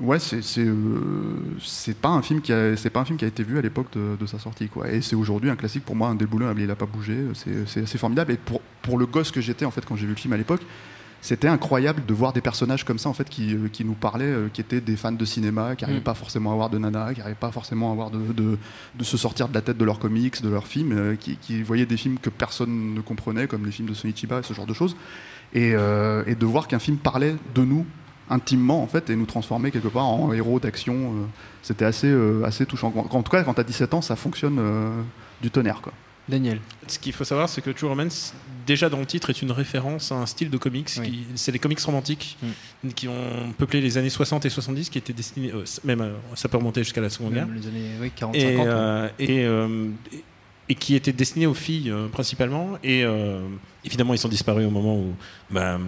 ouais, 0.00 0.18
c'est 0.18 2.00
pas 2.00 2.08
un 2.08 2.22
film 2.22 2.40
qui 2.40 2.52
a 2.52 2.76
c'est 2.76 2.90
pas 2.90 3.00
un 3.00 3.04
film 3.04 3.18
qui 3.18 3.24
a 3.24 3.28
été 3.28 3.44
vu 3.44 3.58
à 3.58 3.62
l'époque 3.62 3.86
de, 3.94 4.26
sa 4.26 4.40
sortie 4.40 4.68
quoi. 4.68 4.90
Et 4.90 5.00
c'est 5.00 5.14
aujourd'hui 5.14 5.48
un 5.50 5.56
classique 5.56 5.84
pour 5.84 5.94
moi, 5.94 6.08
un 6.08 6.16
déboulonnable. 6.16 6.60
Il 6.60 6.70
a 6.70 6.74
pas 6.74 6.86
bougé, 6.86 7.16
c'est 7.34 7.68
c'est 7.68 7.82
assez 7.82 7.98
formidable. 7.98 8.32
Et 8.32 8.36
pour 8.36 8.60
pour 8.82 8.98
le 8.98 9.06
gosse 9.06 9.30
que 9.30 9.40
j'étais 9.40 9.64
en 9.64 9.70
fait 9.70 9.84
quand 9.86 9.94
j'ai 9.94 10.06
vu 10.06 10.14
le 10.14 10.18
film 10.18 10.32
à 10.32 10.36
l'époque. 10.36 10.62
C'était 11.22 11.48
incroyable 11.48 12.04
de 12.06 12.14
voir 12.14 12.32
des 12.32 12.40
personnages 12.40 12.84
comme 12.84 12.98
ça 12.98 13.08
en 13.08 13.12
fait 13.12 13.28
qui, 13.28 13.54
euh, 13.54 13.68
qui 13.70 13.84
nous 13.84 13.94
parlaient, 13.94 14.24
euh, 14.24 14.48
qui 14.52 14.60
étaient 14.60 14.80
des 14.80 14.96
fans 14.96 15.12
de 15.12 15.24
cinéma, 15.24 15.76
qui 15.76 15.84
n'arrivaient 15.84 16.00
Mm. 16.00 16.04
pas 16.04 16.14
forcément 16.14 16.50
à 16.50 16.52
avoir 16.54 16.70
de 16.70 16.78
nana, 16.78 17.12
qui 17.12 17.20
n'arrivaient 17.20 17.36
pas 17.38 17.50
forcément 17.52 17.90
à 17.90 17.92
avoir 17.92 18.10
de, 18.10 18.32
de, 18.32 18.58
de 18.94 19.04
se 19.04 19.16
sortir 19.16 19.48
de 19.48 19.54
la 19.54 19.60
tête 19.60 19.76
de 19.76 19.84
leurs 19.84 19.98
comics, 19.98 20.40
de 20.42 20.48
leurs 20.48 20.66
films, 20.66 20.92
euh, 20.92 21.16
qui, 21.16 21.36
qui 21.36 21.62
voyaient 21.62 21.86
des 21.86 21.98
films 21.98 22.18
que 22.18 22.30
personne 22.30 22.94
ne 22.94 23.00
comprenait, 23.00 23.46
comme 23.46 23.66
les 23.66 23.70
films 23.72 23.88
de 23.88 23.94
Sonichiba 23.94 24.38
et 24.40 24.42
ce 24.42 24.54
genre 24.54 24.66
de 24.66 24.74
choses. 24.74 24.96
Et, 25.52 25.72
euh, 25.74 26.22
et 26.26 26.34
de 26.34 26.46
voir 26.46 26.68
qu'un 26.68 26.78
film 26.78 26.96
parlait 26.96 27.36
de 27.54 27.64
nous 27.64 27.84
intimement 28.30 28.82
en 28.82 28.86
fait 28.86 29.10
et 29.10 29.16
nous 29.16 29.26
transformait 29.26 29.72
quelque 29.72 29.88
part 29.88 30.06
en 30.06 30.32
héros 30.32 30.60
d'action, 30.60 31.14
c'était 31.62 31.84
assez, 31.84 32.14
assez 32.44 32.64
touchant. 32.64 32.94
En, 33.10 33.22
tout 33.24 33.30
cas, 33.32 33.42
quand 33.42 33.54
tu 33.54 33.60
as 33.60 33.64
17 33.64 33.92
ans, 33.92 34.02
ça 34.02 34.14
fonctionne 34.14 34.60
du 35.42 35.50
tonnerre. 35.50 35.80
Quoi. 35.82 35.92
Daniel. 36.28 36.60
Ce 36.86 36.98
qu'il 36.98 37.12
faut 37.12 37.24
savoir, 37.24 37.48
c'est 37.48 37.60
que 37.60 37.70
True 37.70 37.88
Romance, 37.88 38.34
déjà 38.66 38.88
dans 38.88 38.98
le 39.00 39.06
titre, 39.06 39.30
est 39.30 39.42
une 39.42 39.50
référence 39.50 40.12
à 40.12 40.16
un 40.16 40.26
style 40.26 40.48
de 40.50 40.56
comics. 40.58 40.88
Oui. 41.00 41.26
C'est 41.34 41.50
les 41.50 41.58
comics 41.58 41.80
romantiques 41.80 42.36
qui 42.94 43.08
ont 43.08 43.52
peuplé 43.58 43.80
les 43.80 43.98
années 43.98 44.10
60 44.10 44.44
et 44.46 44.50
70, 44.50 44.90
qui 44.90 44.98
étaient 44.98 45.12
destinés, 45.12 45.50
euh, 45.52 45.64
même 45.84 46.00
euh, 46.02 46.12
ça 46.36 46.48
peut 46.48 46.56
remonter 46.56 46.84
jusqu'à 46.84 47.00
la 47.00 47.10
Seconde 47.10 47.34
Guerre. 47.34 47.48
Les 47.52 47.66
années 47.66 47.90
oui, 48.00 48.12
40-50. 48.16 48.34
et, 48.36 48.56
ouais. 48.56 48.64
euh, 48.66 49.08
et, 49.18 49.34
et- 50.16 50.24
et 50.68 50.74
qui 50.76 50.94
étaient 50.94 51.12
destinés 51.12 51.46
aux 51.48 51.54
filles 51.54 51.92
principalement. 52.12 52.78
Et 52.84 53.04
évidemment, 53.84 54.14
ils 54.14 54.18
sont 54.18 54.28
disparus 54.28 54.64
au 54.66 54.70
moment 54.70 54.96
où 54.96 55.14
bah, 55.50 55.80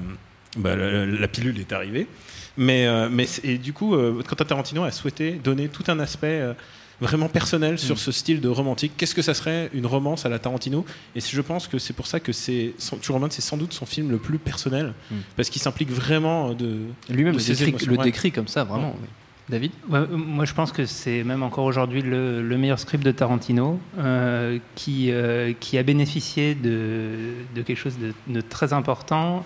bah, 0.57 0.75
la, 0.75 1.07
la 1.07 1.29
pilule 1.29 1.61
est 1.61 1.73
arrivée. 1.73 2.09
Mais, 2.56 2.87
euh, 2.87 3.09
mais 3.11 3.26
et 3.44 3.59
du 3.59 3.73
coup, 3.73 3.94
euh, 3.94 4.23
Quentin 4.28 4.44
Tarantino 4.44 4.82
a 4.85 4.90
souhaité 4.90 5.32
donner 5.32 5.68
tout 5.68 5.85
un 5.88 5.99
aspect 6.00 6.40
euh, 6.40 6.52
vraiment 7.00 7.28
personnel 7.28 7.78
sur 7.78 7.99
ce 7.99 8.12
style 8.12 8.40
de 8.40 8.49
romantique. 8.49 8.92
Qu'est-ce 8.97 9.14
que 9.14 9.23
ça 9.23 9.35
serait 9.35 9.71
une 9.73 9.87
romance 9.87 10.26
à 10.26 10.28
la 10.28 10.38
Tarantino? 10.38 10.85
Et 11.16 11.21
je 11.21 11.40
pense 11.40 11.66
que 11.66 11.78
c'est 11.78 11.94
pour 11.94 12.06
ça 12.06 12.21
que 12.21 12.32
c'est 12.32 12.75
True 13.00 13.14
Romance, 13.14 13.32
c'est 13.32 13.42
sans 13.42 13.56
doute 13.56 13.73
son 13.73 13.87
film 13.87 14.11
le 14.11 14.18
plus 14.18 14.38
personnel 14.38 14.92
Mm. 15.11 15.14
parce 15.37 15.50
qu'il 15.50 15.61
s'implique 15.62 15.90
vraiment 15.90 16.52
de 16.54 16.78
Lui-même 17.09 17.35
le 17.35 17.40
décrit, 17.42 17.87
le 17.87 17.97
Ouais. 17.97 18.04
décrit 18.04 18.30
comme 18.32 18.49
ça, 18.49 18.64
vraiment. 18.64 18.90
Ouais. 18.90 18.97
oui. 19.02 19.09
David? 19.52 19.73
Euh, 19.92 20.06
moi, 20.11 20.47
je 20.47 20.54
pense 20.54 20.73
que 20.73 20.87
c'est 20.87 21.23
même 21.25 21.42
encore 21.42 21.64
aujourd'hui 21.64 22.00
le, 22.00 22.42
le 22.42 22.56
meilleur 22.56 22.78
script 22.78 23.04
de 23.04 23.12
Tarantino, 23.12 23.78
euh, 23.99 24.59
qui, 24.75 25.12
euh, 25.12 25.52
qui 25.61 25.76
a 25.76 25.82
bénéficié 25.82 26.54
de, 26.54 27.11
de 27.54 27.61
quelque 27.61 27.76
chose 27.76 27.99
de, 28.26 28.40
très 28.40 28.73
important 28.73 29.44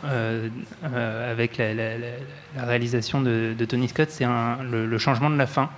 avec 0.84 1.58
la, 1.58 2.64
réalisation 2.64 3.20
de, 3.20 3.64
Tony 3.68 3.88
Scott. 3.88 4.08
C'est 4.10 4.26
le 4.26 4.98
changement 4.98 5.28
de 5.28 5.36
la 5.36 5.46
fin. 5.46 5.68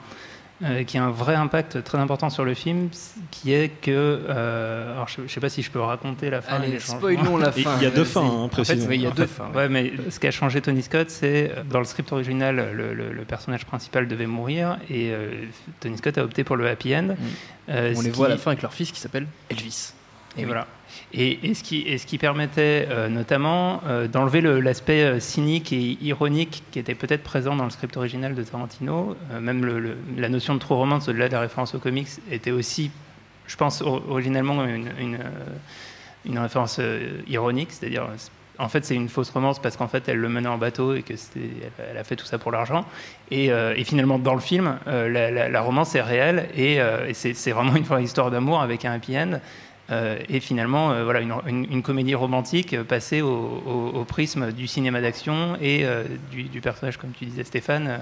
Euh, 0.64 0.82
qui 0.84 0.98
a 0.98 1.04
un 1.04 1.10
vrai 1.10 1.34
impact 1.34 1.84
très 1.84 1.98
important 1.98 2.30
sur 2.30 2.44
le 2.44 2.54
film, 2.54 2.88
qui 3.30 3.52
est 3.52 3.68
que, 3.80 3.90
euh, 4.28 4.92
alors 4.92 5.06
je 5.08 5.20
ne 5.22 5.28
sais 5.28 5.38
pas 5.40 5.48
si 5.48 5.62
je 5.62 5.70
peux 5.70 5.80
raconter 5.80 6.30
la 6.30 6.40
fin. 6.42 6.56
Allez, 6.56 6.80
spoilons 6.80 7.36
la 7.36 7.52
fin. 7.52 7.76
il 7.76 7.82
y 7.84 7.86
a 7.86 7.90
deux 7.90 8.04
fins, 8.04 8.22
hein, 8.22 8.24
En 8.28 8.48
fait, 8.48 8.62
précisément. 8.62 8.88
Oui, 8.88 8.96
il 8.96 9.02
y 9.02 9.06
a 9.06 9.10
deux 9.10 9.26
fins. 9.26 9.50
Ouais, 9.54 9.68
mais 9.68 9.92
ce 10.10 10.18
qui 10.18 10.26
a 10.26 10.30
changé 10.30 10.60
Tony 10.60 10.82
Scott, 10.82 11.10
c'est 11.10 11.52
dans 11.70 11.78
le 11.78 11.84
script 11.84 12.10
original, 12.12 12.70
le, 12.74 12.92
le- 12.94 13.12
le 13.12 13.22
personnage 13.24 13.64
principal 13.66 14.08
devait 14.08 14.26
mourir 14.26 14.78
et 14.90 15.10
euh, 15.12 15.30
Tony 15.80 15.96
Scott 15.98 16.18
a 16.18 16.24
opté 16.24 16.42
pour 16.44 16.56
le 16.56 16.68
happy 16.68 16.94
end. 16.96 17.14
Euh, 17.68 17.94
On 17.96 18.00
les 18.00 18.10
qui- 18.10 18.16
voit 18.16 18.26
à 18.26 18.30
la 18.30 18.36
fin 18.38 18.50
avec 18.50 18.62
leur 18.62 18.72
fils 18.74 18.90
qui 18.92 19.00
s'appelle 19.00 19.26
Elvis. 19.50 19.92
Et 20.36 20.44
voilà. 20.44 20.66
Et, 21.12 21.54
ce 21.54 21.62
qui, 21.62 22.18
permettait 22.18 22.86
euh, 22.90 23.08
notamment 23.08 23.80
euh, 23.86 24.08
d'enlever 24.08 24.40
le- 24.40 24.60
l'aspect 24.60 25.02
euh, 25.02 25.20
cynique 25.20 25.72
et 25.72 25.96
ironique 26.02 26.62
qui 26.70 26.78
était 26.78 26.94
peut-être 26.94 27.22
présent 27.22 27.56
dans 27.56 27.64
le 27.64 27.70
script 27.70 27.96
original 27.96 28.34
de 28.34 28.42
Tarantino. 28.42 29.16
Même 29.40 29.96
la 30.16 30.28
notion 30.28 30.54
de 30.54 30.58
true 30.58 30.74
romance, 30.74 31.08
au-delà 31.08 31.28
de 31.28 31.32
la 31.32 31.40
référence 31.40 31.74
aux 31.74 31.78
comics, 31.78 32.08
était 32.30 32.50
aussi, 32.50 32.90
je 33.46 33.56
pense, 33.56 33.80
or- 33.80 34.02
originalement 34.10 34.64
une, 34.64 35.18
référence 36.38 36.80
ironique. 37.26 37.72
C'est-à-dire, 37.72 38.06
en 38.58 38.68
fait, 38.68 38.84
c'est 38.84 38.94
une 38.94 39.08
fausse 39.08 39.30
romance 39.30 39.60
parce 39.60 39.76
qu'en 39.76 39.88
fait, 39.88 40.08
elle 40.08 40.18
le 40.18 40.28
menait 40.28 40.48
en 40.48 40.58
bateau 40.58 40.94
et 40.94 41.02
que 41.02 41.14
elle, 41.78 41.96
a 41.96 42.04
fait 42.04 42.16
tout 42.16 42.26
ça 42.26 42.38
pour 42.38 42.52
l'argent. 42.52 42.84
Et, 43.30 43.50
finalement, 43.84 44.18
dans 44.18 44.34
le 44.34 44.40
film, 44.40 44.78
la, 44.86 45.60
romance 45.62 45.94
est 45.94 46.02
réelle 46.02 46.48
et, 46.54 46.80
c'est, 47.14 47.50
vraiment 47.50 47.74
une 47.76 48.04
histoire 48.04 48.30
d'amour 48.30 48.60
avec 48.60 48.84
un 48.84 48.92
happy 48.92 49.16
end. 49.18 49.40
Euh, 49.90 50.18
et 50.28 50.40
finalement, 50.40 50.90
euh, 50.92 51.02
voilà, 51.04 51.20
une, 51.22 51.32
une- 51.46 51.66
une 51.72 51.82
comédie 51.82 52.14
romantique 52.14 52.74
euh, 52.74 52.84
passée 52.84 53.22
au, 53.22 53.28
au- 53.30 53.90
au 54.00 54.04
prisme 54.04 54.52
du 54.52 54.66
cinéma 54.66 55.00
d'action 55.00 55.56
et 55.62 55.86
euh, 55.86 56.04
du, 56.30 56.42
du 56.44 56.60
personnage, 56.60 56.98
comme 56.98 57.12
tu 57.12 57.24
disais, 57.24 57.42
Stéphane, 57.42 57.98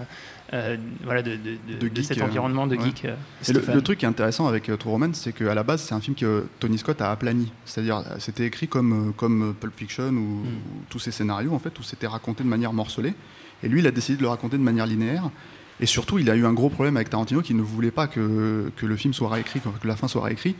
voilà, 1.04 1.22
de, 1.22 1.32
de- 1.36 1.36
de- 1.68 1.78
De 1.78 1.88
de 1.88 1.94
geek, 1.96 2.04
cet 2.04 2.22
environnement 2.22 2.66
de 2.66 2.76
ouais. 2.76 2.84
geek. 2.84 3.04
Et 3.04 3.52
le, 3.52 3.82
truc 3.82 3.98
qui 3.98 4.04
est 4.04 4.08
intéressant 4.08 4.46
avec 4.48 4.64
True 4.64 4.90
Romance, 4.90 5.16
c'est 5.16 5.32
qu'à 5.32 5.54
la 5.54 5.62
base, 5.62 5.82
c'est 5.82 5.94
un 5.94 6.00
film 6.00 6.16
que 6.16 6.46
Tony 6.60 6.78
Scott 6.78 7.00
a 7.00 7.10
aplani. 7.10 7.52
C'est-à-dire, 7.64 8.02
c'était 8.18 8.46
écrit 8.46 8.68
comme, 8.68 9.12
comme 9.16 9.54
Pulp 9.60 9.74
Fiction 9.76 10.08
ou, 10.10 10.42
ou 10.44 10.46
tous 10.88 10.98
ces 10.98 11.10
scénarios, 11.12 11.52
en 11.54 11.58
fait, 11.58 11.78
où 11.78 11.82
c'était 11.82 12.06
raconté 12.06 12.42
de 12.44 12.48
manière 12.48 12.72
morcelée. 12.72 13.14
Et 13.62 13.68
lui, 13.68 13.80
il 13.80 13.86
a 13.86 13.90
décidé 13.90 14.16
de 14.18 14.22
le 14.22 14.28
raconter 14.28 14.58
de 14.58 14.62
manière 14.62 14.86
linéaire. 14.86 15.30
Et 15.80 15.86
surtout, 15.86 16.18
il 16.18 16.30
a 16.30 16.36
eu 16.36 16.46
un 16.46 16.54
gros 16.54 16.70
problème 16.70 16.96
avec 16.96 17.10
Tarantino 17.10 17.42
qui 17.42 17.54
ne 17.54 17.62
voulait 17.62 17.90
pas 17.90 18.06
que, 18.06 18.70
le 18.80 18.96
film 18.96 19.12
soit 19.12 19.28
réécrit, 19.28 19.60
que 19.60 19.88
la 19.88 19.96
fin 19.96 20.08
soit 20.08 20.22
réécrite. 20.22 20.56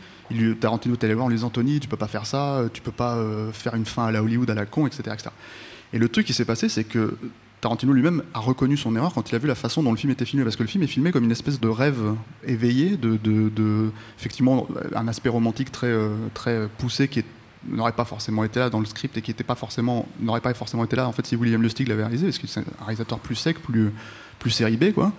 Tarantino 0.59 0.95
est 0.95 1.03
allé 1.03 1.13
voir 1.15 1.25
en 1.25 1.29
lui 1.29 1.35
disant 1.35 1.49
Tony, 1.49 1.79
tu 1.79 1.87
peux 1.87 1.97
pas 1.97 2.07
faire 2.07 2.25
ça, 2.25 2.65
tu 2.71 2.81
peux 2.81 2.91
pas 2.91 3.15
euh, 3.15 3.51
faire 3.51 3.73
une 3.73 3.85
fin 3.85 4.05
à 4.05 4.11
la 4.11 4.21
Hollywood 4.21 4.49
à 4.49 4.53
la 4.53 4.65
con, 4.65 4.85
etc. 4.85 5.15
Et 5.93 5.97
le 5.97 6.09
truc 6.09 6.27
qui 6.27 6.33
s'est 6.33 6.45
passé, 6.45 6.69
c'est 6.69 6.83
que 6.83 7.17
Tarantino 7.61 7.93
lui-même 7.93 8.21
a 8.35 8.39
reconnu 8.39 8.77
son 8.77 8.95
erreur 8.95 9.13
quand 9.13 9.31
il 9.31 9.35
a 9.35 9.39
vu 9.39 9.47
la 9.47 9.55
façon 9.55 9.81
dont 9.81 9.91
le 9.91 9.97
film 9.97 10.11
était 10.11 10.25
filmé, 10.25 10.43
parce 10.43 10.55
que 10.55 10.63
le 10.63 10.69
film 10.69 10.83
est 10.83 10.87
filmé 10.87 11.11
comme 11.11 11.23
une 11.23 11.31
espèce 11.31 11.59
de 11.59 11.67
rêve 11.67 12.13
éveillé, 12.45 12.97
de, 12.97 13.89
effectivement 14.19 14.67
un 14.93 15.07
aspect 15.07 15.29
romantique 15.29 15.71
très, 15.71 15.87
euh, 15.87 16.09
très 16.35 16.67
poussé 16.77 17.07
qui 17.07 17.23
n'aurait 17.67 17.93
pas 17.93 18.05
forcément 18.05 18.43
été 18.43 18.59
là 18.59 18.69
dans 18.69 18.79
le 18.79 18.85
script 18.85 19.17
et 19.17 19.21
qui 19.23 19.31
était 19.31 19.43
n'aurait 20.19 20.41
pas 20.41 20.53
forcément 20.53 20.83
été 20.83 20.95
là 20.95 21.07
en 21.07 21.11
fait 21.11 21.25
si 21.25 21.35
William 21.35 21.61
Lustig 21.61 21.87
l'avait 21.87 22.03
réalisé 22.03 22.27
parce 22.27 22.37
que 22.37 22.47
c'est 22.47 22.59
un 22.59 22.85
réalisateur 22.85 23.19
plus 23.19 23.35
sec 23.35 23.59
plus 23.61 23.91
plus 24.39 24.51
série 24.51 24.77
B 24.77 24.91
quoi 24.93 25.11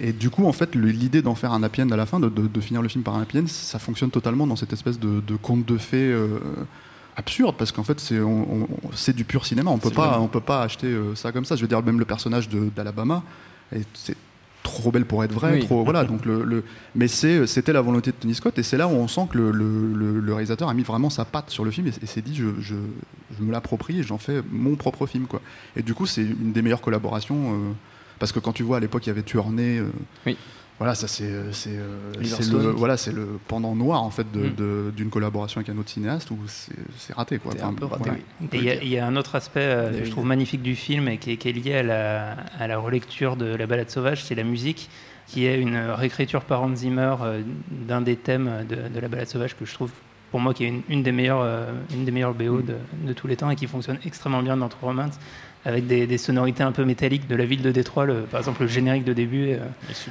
et 0.00 0.12
du 0.12 0.30
coup 0.30 0.46
en 0.46 0.52
fait 0.52 0.74
l'idée 0.74 1.20
d'en 1.22 1.34
faire 1.34 1.52
un 1.52 1.62
happy 1.62 1.82
end 1.82 1.90
à 1.90 1.96
la 1.96 2.06
fin 2.06 2.20
de, 2.20 2.28
de- 2.28 2.46
de 2.46 2.60
finir 2.60 2.80
le 2.82 2.88
film 2.88 3.04
par 3.04 3.16
un 3.16 3.22
happy 3.22 3.38
end 3.38 3.46
ça 3.46 3.78
fonctionne 3.78 4.10
totalement 4.10 4.46
dans 4.46 4.56
cette 4.56 4.72
espèce 4.72 4.98
de, 4.98 5.20
de 5.20 5.36
conte 5.36 5.66
de 5.66 5.76
fées 5.78 6.10
euh, 6.12 6.38
absurde 7.16 7.56
parce 7.58 7.72
qu'en 7.72 7.82
fait 7.84 8.00
c'est 8.94 9.12
du 9.14 9.24
pur 9.24 9.44
cinéma 9.44 9.70
on 9.70 9.78
peut 9.78 9.90
pas 9.90 10.08
vrai. 10.12 10.16
on 10.20 10.28
peut 10.28 10.40
pas 10.40 10.62
acheter 10.62 10.86
euh, 10.86 11.14
ça 11.14 11.32
comme 11.32 11.44
ça 11.44 11.56
je 11.56 11.62
veux 11.62 11.68
dire 11.68 11.82
même 11.82 11.98
le 11.98 12.04
personnage 12.04 12.48
d'Alabama 12.48 13.22
et 13.74 13.80
c'est 13.94 14.16
trop 14.62 14.90
belle 14.92 15.06
pour 15.06 15.24
être 15.24 15.32
vraie, 15.32 15.54
Oui. 15.54 15.60
trop 15.60 15.84
voilà. 15.84 16.04
Donc 16.10 16.26
le, 16.26 16.44
le- 16.44 16.64
mais 16.94 17.08
c'est 17.08 17.46
c'était 17.46 17.72
la 17.72 17.80
volonté 17.80 18.10
de 18.10 18.16
Tony 18.16 18.34
Scott 18.34 18.58
et 18.58 18.62
c'est 18.62 18.76
là 18.76 18.86
où 18.88 18.90
on 18.92 19.08
sent 19.08 19.22
que 19.32 19.38
le, 19.38 19.50
le- 19.52 19.92
le- 19.94 20.20
le 20.20 20.32
réalisateur 20.34 20.68
a 20.68 20.74
mis 20.74 20.82
vraiment 20.82 21.08
sa 21.10 21.24
patte 21.24 21.48
sur 21.50 21.64
le 21.64 21.70
film 21.70 21.86
et, 21.86 21.92
et 22.02 22.06
s'est 22.06 22.20
dit 22.20 22.34
je, 22.34 22.44
je, 22.60 22.74
je 23.38 23.42
me 23.42 23.52
l'approprie 23.52 24.00
et 24.00 24.02
j'en 24.02 24.18
fais 24.18 24.42
mon 24.52 24.76
propre 24.76 25.06
film 25.06 25.26
quoi. 25.26 25.40
Et 25.76 25.82
du 25.82 25.94
coup 25.94 26.04
c'est 26.06 26.22
une 26.22 26.52
des 26.52 26.60
meilleures 26.62 26.82
collaborations 26.82 27.52
euh, 27.54 27.72
parce 28.20 28.30
que 28.30 28.38
quand 28.38 28.52
tu 28.52 28.62
vois 28.62 28.76
à 28.76 28.80
l'époque 28.80 29.04
il 29.06 29.08
y 29.08 29.10
avait 29.10 29.22
Tueur 29.24 29.50
Né, 29.50 29.78
euh, 29.78 29.86
Oui. 30.26 30.36
voilà 30.78 30.94
ça 30.94 31.08
c'est 31.08 31.24
euh, 31.24 31.50
c'est 31.52 31.72
euh, 31.74 32.12
le 32.52 32.70
voilà 32.70 32.96
c'est 32.96 33.10
le 33.12 33.26
pendant 33.48 33.74
noir 33.74 34.02
en 34.02 34.10
fait 34.10 34.30
de- 34.30 34.40
Mm. 34.50 34.54
de- 34.54 34.92
d'une 34.96 35.10
collaboration 35.10 35.58
avec 35.60 35.68
un 35.74 35.78
autre 35.78 35.90
cinéaste 35.90 36.30
où 36.30 36.38
c'est 36.46 36.72
c'est 36.98 37.14
raté 37.14 37.38
quoi. 37.38 37.52
Un 37.62 37.74
peu 37.74 37.86
raté, 37.86 38.04
voilà. 38.04 38.18
il 38.52 38.62
y, 38.64 38.70
a- 38.70 38.84
y 38.84 38.98
un 38.98 39.16
autre 39.16 39.34
aspect 39.34 39.60
euh, 39.62 39.98
que 39.98 40.04
je 40.04 40.10
trouve 40.10 40.24
magnifique 40.26 40.62
du 40.62 40.76
film 40.76 41.08
et 41.08 41.18
qui 41.18 41.32
est, 41.32 41.36
qui 41.36 41.48
est 41.48 41.52
lié 41.52 41.74
à 41.76 41.82
la, 41.82 42.36
à 42.58 42.66
la 42.68 42.78
relecture 42.78 43.34
de 43.36 43.46
La 43.56 43.66
balade 43.66 43.90
sauvage, 43.90 44.24
c'est 44.24 44.34
la 44.36 44.44
musique, 44.44 44.88
qui 45.26 45.46
est 45.46 45.58
une 45.60 45.76
réécriture 45.76 46.42
par 46.42 46.62
Hans 46.62 46.74
Zimmer 46.76 47.14
euh, 47.22 47.42
d'un 47.70 48.00
des 48.02 48.16
thèmes 48.16 48.50
de, 48.68 48.76
de 48.94 49.00
La 49.00 49.08
balade 49.08 49.28
sauvage 49.28 49.56
que 49.56 49.64
je 49.64 49.74
trouve, 49.74 49.90
pour 50.30 50.40
moi, 50.40 50.54
qui 50.54 50.64
est 50.64 50.68
une, 50.68 50.82
une 50.88 51.02
des 51.02 51.12
meilleures, 51.12 51.40
euh, 51.42 51.72
une 51.92 52.04
des 52.04 52.10
meilleures 52.12 52.34
BO 52.34 52.62
de, 52.62 52.74
de 53.06 53.12
tous 53.12 53.26
les 53.26 53.36
temps 53.36 53.50
et 53.50 53.56
qui 53.56 53.66
fonctionne 53.66 53.98
extrêmement 54.04 54.42
bien 54.42 54.56
dans 54.56 54.68
True 54.68 54.86
Romance, 54.86 55.18
avec 55.64 55.86
des, 55.86 56.06
des 56.06 56.16
sonorités 56.18 56.62
un 56.62 56.72
peu 56.72 56.84
métalliques 56.84 57.26
de 57.28 57.34
la 57.36 57.44
ville 57.44 57.60
de 57.62 57.70
Détroit. 57.70 58.06
Le- 58.06 58.22
par 58.22 58.40
exemple, 58.40 58.62
le 58.62 58.68
générique 58.68 59.04
de 59.04 59.12
début, 59.12 59.50
euh, 59.50 59.58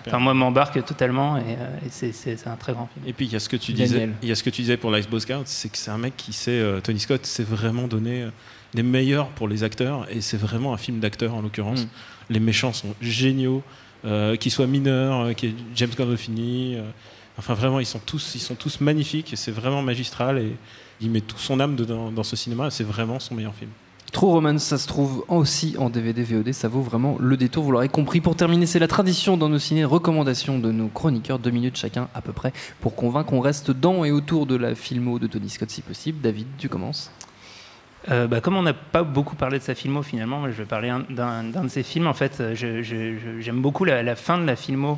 enfin, 0.06 0.20
moi, 0.20 0.34
m'embarque 0.34 0.84
totalement 0.86 1.38
et, 1.38 1.42
euh, 1.60 1.78
et 1.86 2.12
c'est- 2.12 2.48
un 2.48 2.56
très 2.56 2.74
grand 2.74 2.88
film. 2.94 3.06
Et 3.08 3.14
puis 3.14 3.26
il 3.26 3.32
y 3.32 3.36
a 3.36 3.40
ce 3.40 3.50
que 3.50 3.56
tu 3.58 3.74
disais, 3.74 4.10
il 4.22 4.30
y 4.30 4.32
a 4.32 4.36
ce 4.36 4.44
que 4.44 4.50
tu 4.52 4.62
disais 4.62 4.78
pour 4.78 4.92
l'Ice 4.92 5.08
Boy 5.10 5.22
Scout, 5.22 5.42
c'est 5.46 5.70
que 5.72 5.78
c'est 5.78 5.90
un 5.92 5.98
mec 5.98 6.16
qui 6.18 6.34
sait, 6.34 6.52
euh, 6.52 6.80
Tony 6.82 7.00
Scott 7.00 7.26
s'est 7.26 7.44
vraiment 7.44 7.88
donné 7.88 8.24
euh, 8.24 8.30
les 8.76 8.84
meilleurs 8.84 9.30
pour 9.30 9.48
les 9.48 9.64
acteurs 9.64 10.06
et 10.12 10.22
c'est 10.22 10.38
vraiment 10.38 10.74
un 10.74 10.78
film 10.78 11.00
d'acteurs 11.00 11.34
en 11.34 11.42
l'occurrence. 11.42 11.86
Mm. 11.86 11.90
Les 12.34 12.40
méchants 12.40 12.74
sont 12.74 12.94
géniaux, 13.02 13.64
euh, 14.06 14.36
qu'ils 14.36 14.52
soient 14.52 14.68
mineurs, 14.68 15.22
euh, 15.22 15.34
qu'il 15.34 15.50
y 15.50 15.52
ait 15.54 15.56
James 15.76 15.90
Gandolfini, 15.98 16.76
euh, 16.76 16.82
enfin 17.40 17.54
vraiment 17.56 17.80
ils 17.80 17.86
sont 17.86 18.00
tous, 18.06 18.36
ils 18.36 18.40
sont 18.40 18.56
tous 18.56 18.80
magnifiques 18.82 19.34
et 19.34 19.36
c'est 19.36 19.52
vraiment 19.52 19.82
magistral 19.82 20.38
et 20.38 20.56
il 21.02 21.10
met 21.10 21.22
toute 21.22 21.40
son 21.40 21.60
âme 21.60 21.76
dedans, 21.76 22.12
dans 22.12 22.24
ce 22.24 22.36
cinéma 22.36 22.68
et 22.68 22.72
c'est 22.72 22.84
vraiment 22.84 23.20
son 23.20 23.34
meilleur 23.36 23.56
film. 23.56 23.72
True 24.12 24.28
Romance, 24.32 24.64
ça 24.64 24.80
se 24.80 24.88
trouve 24.88 25.24
aussi 25.28 25.76
en 25.78 25.92
DVD 25.92 26.24
VOD, 26.24 26.52
ça 26.52 26.68
vaut 26.68 26.82
vraiment 26.82 27.16
le 27.20 27.38
détour, 27.38 27.64
vous 27.64 27.72
l'aurez 27.72 27.90
compris. 27.90 28.22
Pour 28.22 28.36
terminer, 28.36 28.66
c'est 28.66 28.80
la 28.80 28.88
tradition 28.88 29.38
dans 29.38 29.50
nos 29.50 29.60
ciné, 29.60 29.86
recommandation 29.86 30.58
de 30.58 30.72
nos 30.72 30.88
chroniqueurs, 30.88 31.38
deux 31.38 31.52
minutes 31.52 31.78
chacun 31.78 32.08
à 32.16 32.22
peu 32.22 32.34
près, 32.34 32.52
pour 32.82 32.96
convaincre 32.96 33.30
qu'on 33.30 33.40
reste 33.40 33.70
dans 33.70 34.04
et 34.06 34.12
autour 34.12 34.48
de 34.48 34.56
la 34.56 34.74
filmo 34.74 35.20
de 35.20 35.28
Tony 35.28 35.48
Scott 35.50 35.70
si 35.70 35.82
possible. 35.84 36.22
David, 36.22 36.48
tu 36.58 36.70
commences 36.70 37.12
Euh, 38.10 38.28
bah, 38.28 38.40
comme 38.40 38.56
on 38.56 38.62
n'a 38.64 38.74
pas 38.74 39.04
beaucoup 39.04 39.36
parlé 39.36 39.60
de 39.60 39.64
sa 39.64 39.76
filmo 39.76 40.02
finalement, 40.02 40.46
je 40.48 40.54
vais 40.54 40.66
parler 40.66 40.88
un- 40.90 41.02
d'un 41.10 41.44
de 41.44 41.68
ses 41.68 41.84
films. 41.84 42.08
En 42.08 42.14
fait, 42.14 42.40
euh, 42.40 42.56
j'aime 43.40 43.62
beaucoup 43.62 43.84
la, 43.84 44.02
la 44.04 44.16
fin 44.16 44.38
de 44.38 44.46
la 44.46 44.56
filmo 44.56 44.98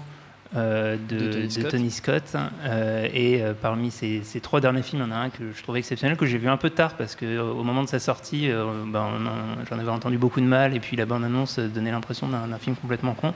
de, 0.53 0.97
De 1.17 1.31
Tony 1.31 1.43
de 1.45 1.49
Scott. 1.49 1.71
Tony 1.71 1.91
Scott. 1.91 2.35
euh, 2.65 3.07
et 3.13 3.41
euh, 3.41 3.53
parmi 3.59 3.89
ces, 3.91 4.21
ces 4.23 4.41
trois 4.41 4.59
derniers 4.59 4.81
films, 4.83 5.03
il 5.05 5.09
y 5.09 5.13
en 5.13 5.15
a 5.15 5.19
un 5.19 5.29
que 5.29 5.51
je 5.55 5.63
trouvais 5.63 5.79
exceptionnel, 5.79 6.17
que 6.17 6.25
j'ai 6.25 6.37
vu 6.37 6.49
un 6.49 6.57
peu 6.57 6.69
tard 6.69 6.95
parce 6.97 7.15
que 7.15 7.25
euh, 7.25 7.43
au 7.43 7.63
moment 7.63 7.83
de 7.83 7.87
sa 7.89 7.99
sortie, 7.99 8.51
euh, 8.51 8.65
bah, 8.87 9.07
on 9.13 9.25
en- 9.25 9.65
j'en 9.69 9.79
avais 9.79 9.89
entendu 9.91 10.17
beaucoup 10.17 10.41
de 10.41 10.45
mal. 10.45 10.75
Et 10.75 10.79
puis 10.79 10.97
la 10.97 11.05
bande-annonce 11.05 11.59
euh, 11.59 11.67
donnait 11.67 11.91
l'impression 11.91 12.27
d'un 12.27 12.57
film 12.57 12.75
complètement 12.75 13.13
con. 13.13 13.33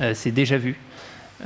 Euh, 0.00 0.12
C'est 0.14 0.32
déjà 0.32 0.58
vu. 0.58 0.76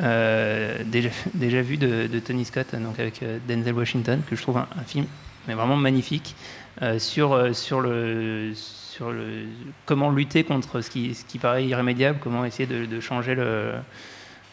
Euh, 0.01 0.79
déjà, 0.85 1.11
déjà 1.35 1.63
vu 1.63 1.77
de, 1.77 2.09
de 2.09 2.19
Tony 2.19 2.45
Scott, 2.45 2.75
donc 2.75 2.99
avec 2.99 3.23
euh, 3.23 3.39
Denzel 3.49 3.75
Washington, 3.75 4.21
que 4.29 4.35
je 4.37 4.43
trouve 4.43 4.57
un, 4.59 4.67
un 4.79 4.83
film 4.85 5.07
mais 5.47 5.55
vraiment 5.55 5.77
magnifique 5.77 6.35
euh, 6.83 6.99
sur, 6.99 7.35
euh, 7.35 7.53
sur, 7.53 7.81
le, 7.83 8.53
sur 8.55 9.13
le, 9.13 9.45
comment 9.85 10.11
lutter 10.11 10.43
contre 10.43 10.81
ce 10.81 10.89
qui, 10.91 11.15
ce 11.15 11.25
qui 11.27 11.39
paraît 11.39 11.67
irrémédiable, 11.67 12.19
comment 12.21 12.45
essayer 12.47 12.67
de, 12.67 12.87
de 12.87 13.01
changer 13.01 13.35
le, 13.35 13.73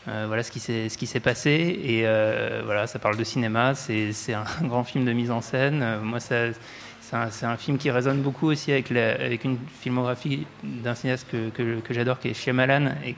euh, 0.08 0.26
voilà 0.28 0.42
ce 0.42 0.52
qui 0.52 1.06
s'est 1.08 1.20
passé 1.20 1.80
et 1.84 2.08
euh, 2.08 2.62
voilà 2.66 2.88
ça 2.88 2.98
parle 2.98 3.18
de 3.18 3.24
cinéma 3.24 3.76
c'est 3.76 4.34
un 4.34 4.46
grand 4.64 4.84
film 4.84 5.06
de 5.06 5.14
mise 5.14 5.30
en 5.30 5.42
scène 5.42 5.82
Euh, 5.84 6.02
moi 6.02 6.20
c'est 6.20 7.46
un, 7.46 7.58
film 7.58 7.78
qui 7.78 7.92
résonne 7.92 8.22
beaucoup 8.22 8.48
aussi 8.48 8.72
avec, 8.72 8.90
avec 8.92 9.44
une 9.44 9.58
filmographie 9.82 10.48
d'un 10.64 10.96
cinéaste 10.96 11.28
que, 11.30 11.50
que, 11.50 11.82
que 11.82 11.94
j'adore, 11.94 12.20
qui 12.20 12.30
est 12.30 12.34
Shyamalan, 12.34 12.94
et 13.06 13.16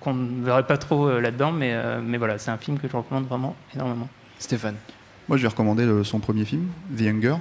qu'on, 0.00 0.14
ne 0.14 0.44
verrait 0.44 0.66
pas 0.66 0.78
trop 0.78 1.20
là-dedans, 1.20 1.52
mais, 1.52 1.76
mais 2.00 2.16
voilà, 2.16 2.38
c'est 2.38 2.50
un 2.50 2.56
film 2.56 2.78
que 2.78 2.88
je 2.88 2.96
recommande 2.96 3.26
vraiment 3.26 3.54
énormément. 3.74 4.08
Stéphane. 4.38 4.76
Moi, 5.28 5.36
je 5.36 5.42
vais 5.42 5.48
recommander 5.48 5.86
son 6.04 6.20
premier 6.20 6.46
film, 6.46 6.68
The 6.96 7.02
Hunger. 7.02 7.34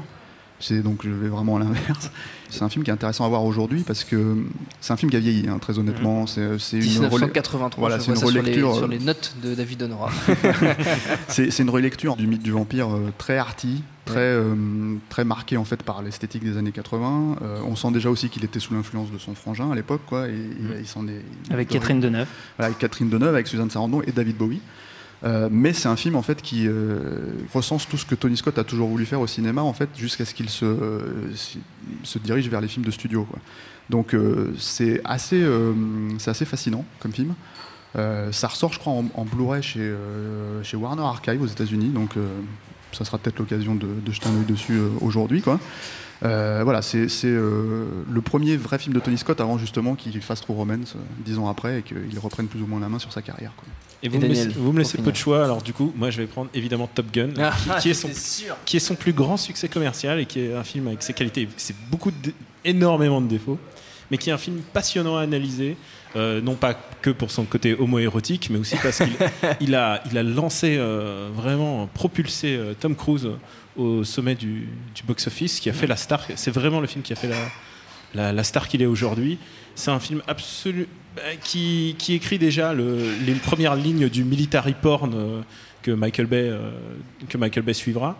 C'est 0.59 0.81
donc 0.81 1.01
je 1.03 1.09
vais 1.11 1.27
vraiment 1.27 1.57
à 1.57 1.59
l'inverse. 1.59 2.09
C'est 2.49 2.63
un 2.63 2.69
film 2.69 2.83
qui 2.83 2.89
est 2.89 2.93
intéressant 2.93 3.25
à 3.25 3.27
voir 3.27 3.43
aujourd'hui 3.43 3.83
parce 3.85 4.03
que 4.03 4.37
c'est 4.81 4.91
un 4.93 4.97
film 4.97 5.11
qui 5.11 5.17
a 5.17 5.19
vieilli, 5.19 5.47
hein, 5.47 5.59
très 5.59 5.77
honnêtement. 5.77 6.25
C'est 6.25 6.57
c'est 6.57 6.77
une 6.77 6.83
relais- 7.05 7.09
1983, 7.09 7.79
Voilà, 7.79 7.97
je 7.97 8.01
c'est 8.01 8.05
vois 8.07 8.15
une 8.15 8.19
ça 8.21 8.25
sur 8.27 8.33
les, 8.35 8.39
relecture. 8.41 8.75
sur 8.75 8.87
les 8.87 8.99
notes 8.99 9.35
de 9.43 9.53
David 9.53 9.83
Honora. 9.83 10.09
C'est 11.27 11.51
c'est 11.51 11.63
une 11.63 11.69
relecture 11.69 12.15
du 12.15 12.27
mythe 12.27 12.41
du 12.43 12.51
vampire 12.51 12.89
euh, 12.95 13.11
très 13.17 13.37
arty, 13.37 13.83
très, 14.05 14.17
euh, 14.19 14.55
très 15.09 15.25
marqué 15.25 15.57
en 15.57 15.65
fait 15.65 15.83
par 15.83 16.01
l'esthétique 16.01 16.43
des 16.43 16.57
années 16.57 16.71
80. 16.71 17.35
Euh, 17.41 17.59
on 17.67 17.75
sent 17.75 17.91
déjà 17.91 18.09
aussi 18.09 18.29
qu'il 18.29 18.43
était 18.43 18.59
sous 18.59 18.73
l'influence 18.73 19.11
de 19.11 19.17
son 19.17 19.35
frangin 19.35 19.71
à 19.71 19.75
l'époque, 19.75 20.01
quoi. 20.05 20.27
Et, 20.27 20.31
il- 20.33 20.79
il 20.79 20.87
s'en 20.87 21.07
est 21.07 21.21
il- 21.47 21.53
Avec 21.53 21.67
Catherine 21.69 21.99
Deneuve. 21.99 22.27
Voilà, 22.57 22.67
avec 22.67 22.79
Catherine 22.79 23.09
Deneuve, 23.09 23.33
avec 23.35 23.47
Suzanne 23.47 23.69
Sarandon 23.69 24.01
et 24.01 24.11
David 24.11 24.37
Bowie. 24.37 24.61
Euh, 25.23 25.49
mais 25.51 25.73
c'est 25.73 25.87
un 25.87 25.95
film 25.95 26.15
en 26.15 26.21
fait 26.21 26.41
qui 26.41 26.67
euh, 26.67 26.99
recense 27.53 27.87
tout 27.87 27.97
ce 27.97 28.05
que 28.05 28.13
Tony 28.13 28.37
Scott 28.37 28.57
a 28.59 28.63
toujours 28.63 28.87
voulu 28.87 29.05
faire 29.05 29.19
au 29.19 29.27
cinéma 29.27 29.63
en 29.63 29.73
fait 29.73 29.89
jusqu'à 29.97 30.25
ce 30.25 30.33
qu'il 30.33 30.49
se, 30.49 30.65
euh, 30.65 31.33
se 32.03 32.19
dirige 32.19 32.47
vers 32.49 32.61
les 32.61 32.67
films 32.67 32.85
de 32.85 32.91
studio. 32.91 33.27
Donc 33.89 34.13
c'est 34.59 34.99
assez, 35.05 35.45
assez 36.25 36.43
fascinant 36.43 36.83
comme 36.99 37.13
film. 37.13 37.35
Ça 37.95 38.49
ressort, 38.49 38.73
je 38.73 38.79
crois, 38.79 38.91
en, 38.91 39.23
Blu-ray 39.23 39.63
chez, 39.63 39.93
chez 40.61 40.75
Warner 40.75 41.03
Archive 41.03 41.41
aux 41.41 41.47
États-Unis, 41.47 41.87
donc 41.87 42.15
ça 42.91 43.05
sera 43.05 43.17
peut-être 43.17 43.39
l'occasion 43.39 43.75
de, 43.75 43.87
de 43.87 44.11
jeter 44.11 44.27
un 44.27 44.35
œil 44.35 44.45
dessus 44.45 44.77
aujourd'hui. 44.99 45.41
Quoi. 45.41 45.57
Euh, 46.23 46.61
voilà, 46.63 46.81
c'est 46.81 47.09
c'est, 47.09 47.27
euh, 47.27 47.85
le 48.09 48.21
premier 48.21 48.57
vrai 48.57 48.79
film 48.79 48.93
de 48.95 48.99
Tony 48.99 49.17
Scott 49.17 49.39
avant 49.39 49.57
justement 49.57 49.95
qu'il 49.95 50.19
fasse 50.21 50.41
True 50.41 50.53
Romance 50.55 50.93
euh, 50.95 50.99
dix 51.25 51.37
ans 51.37 51.47
après 51.47 51.79
et 51.79 51.81
qu'il 51.83 52.17
reprenne 52.19 52.47
plus 52.47 52.61
ou 52.61 52.67
moins 52.67 52.79
la 52.79 52.89
main 52.89 52.99
sur 52.99 53.11
sa 53.11 53.21
carrière. 53.21 53.51
Quoi. 53.55 53.67
Et 54.03 54.09
vous, 54.09 54.17
Et 54.17 54.19
me 54.19 54.27
laissez, 54.27 54.49
vous 54.49 54.71
me 54.71 54.79
laissez 54.79 54.97
peu 54.97 55.11
de 55.11 55.15
choix, 55.17 55.43
alors 55.43 55.61
du 55.61 55.73
coup, 55.73 55.91
moi 55.95 56.09
je 56.09 56.17
vais 56.21 56.27
prendre 56.27 56.49
évidemment 56.53 56.87
Top 56.93 57.07
Gun, 57.11 57.29
Ah, 57.39 57.51
qui, 57.75 57.81
qui 57.81 57.89
est 57.91 57.93
son, 57.93 58.09
sûr. 58.13 58.55
qui 58.65 58.77
est 58.77 58.79
son 58.79 58.95
plus 58.95 59.13
grand 59.13 59.37
succès 59.37 59.69
commercial 59.69 60.19
et 60.19 60.25
qui 60.25 60.39
est 60.39 60.53
un 60.55 60.63
film 60.63 60.87
avec 60.87 61.01
ses 61.03 61.13
qualités, 61.13 61.47
c'est 61.57 61.75
beaucoup, 61.91 62.11
de, 62.11 62.31
énormément 62.63 63.21
de 63.21 63.27
défauts, 63.27 63.57
mais 64.11 64.17
qui 64.17 64.29
est 64.29 64.33
un 64.33 64.37
film 64.37 64.61
passionnant 64.73 65.17
à 65.17 65.21
analyser, 65.21 65.77
euh, 66.15 66.41
non 66.41 66.55
pas 66.55 66.73
que 67.01 67.09
pour 67.09 67.31
son 67.31 67.45
côté 67.45 67.75
homo-érotique, 67.77 68.49
mais 68.49 68.57
aussi 68.59 68.75
parce 68.81 68.97
qu'il 68.99 69.13
il 69.61 69.75
a, 69.75 70.01
il 70.11 70.17
a 70.17 70.23
lancé, 70.23 70.77
euh, 70.77 71.29
vraiment 71.33 71.87
propulsé 71.87 72.55
euh, 72.55 72.73
Tom 72.79 72.95
Cruise 72.95 73.27
au 73.75 74.03
sommet 74.03 74.35
du, 74.35 74.67
du 74.95 75.03
box-office, 75.05 75.59
qui 75.59 75.69
a 75.69 75.73
fait 75.73 75.87
la 75.87 75.95
star, 75.95 76.25
c'est 76.35 76.51
vraiment 76.51 76.79
le 76.79 76.87
film 76.87 77.03
qui 77.03 77.13
a 77.13 77.15
fait 77.15 77.27
la, 77.27 77.35
la, 78.15 78.33
la 78.33 78.43
star 78.43 78.67
qu'il 78.67 78.81
est 78.81 78.85
aujourd'hui. 78.87 79.37
C'est 79.75 79.91
un 79.91 79.99
film 79.99 80.21
absolu 80.27 80.87
qui, 81.43 81.95
qui 81.99 82.13
écrit 82.13 82.39
déjà 82.39 82.73
le- 82.73 83.11
les 83.25 83.33
premières 83.33 83.75
lignes 83.75 84.09
du 84.09 84.23
military 84.23 84.73
porn 84.81 85.43
que 85.83 85.91
Michael 85.91 86.25
Bay 86.25 86.51
que 87.29 87.37
Michael 87.37 87.63
Bay 87.63 87.73
suivra. 87.73 88.17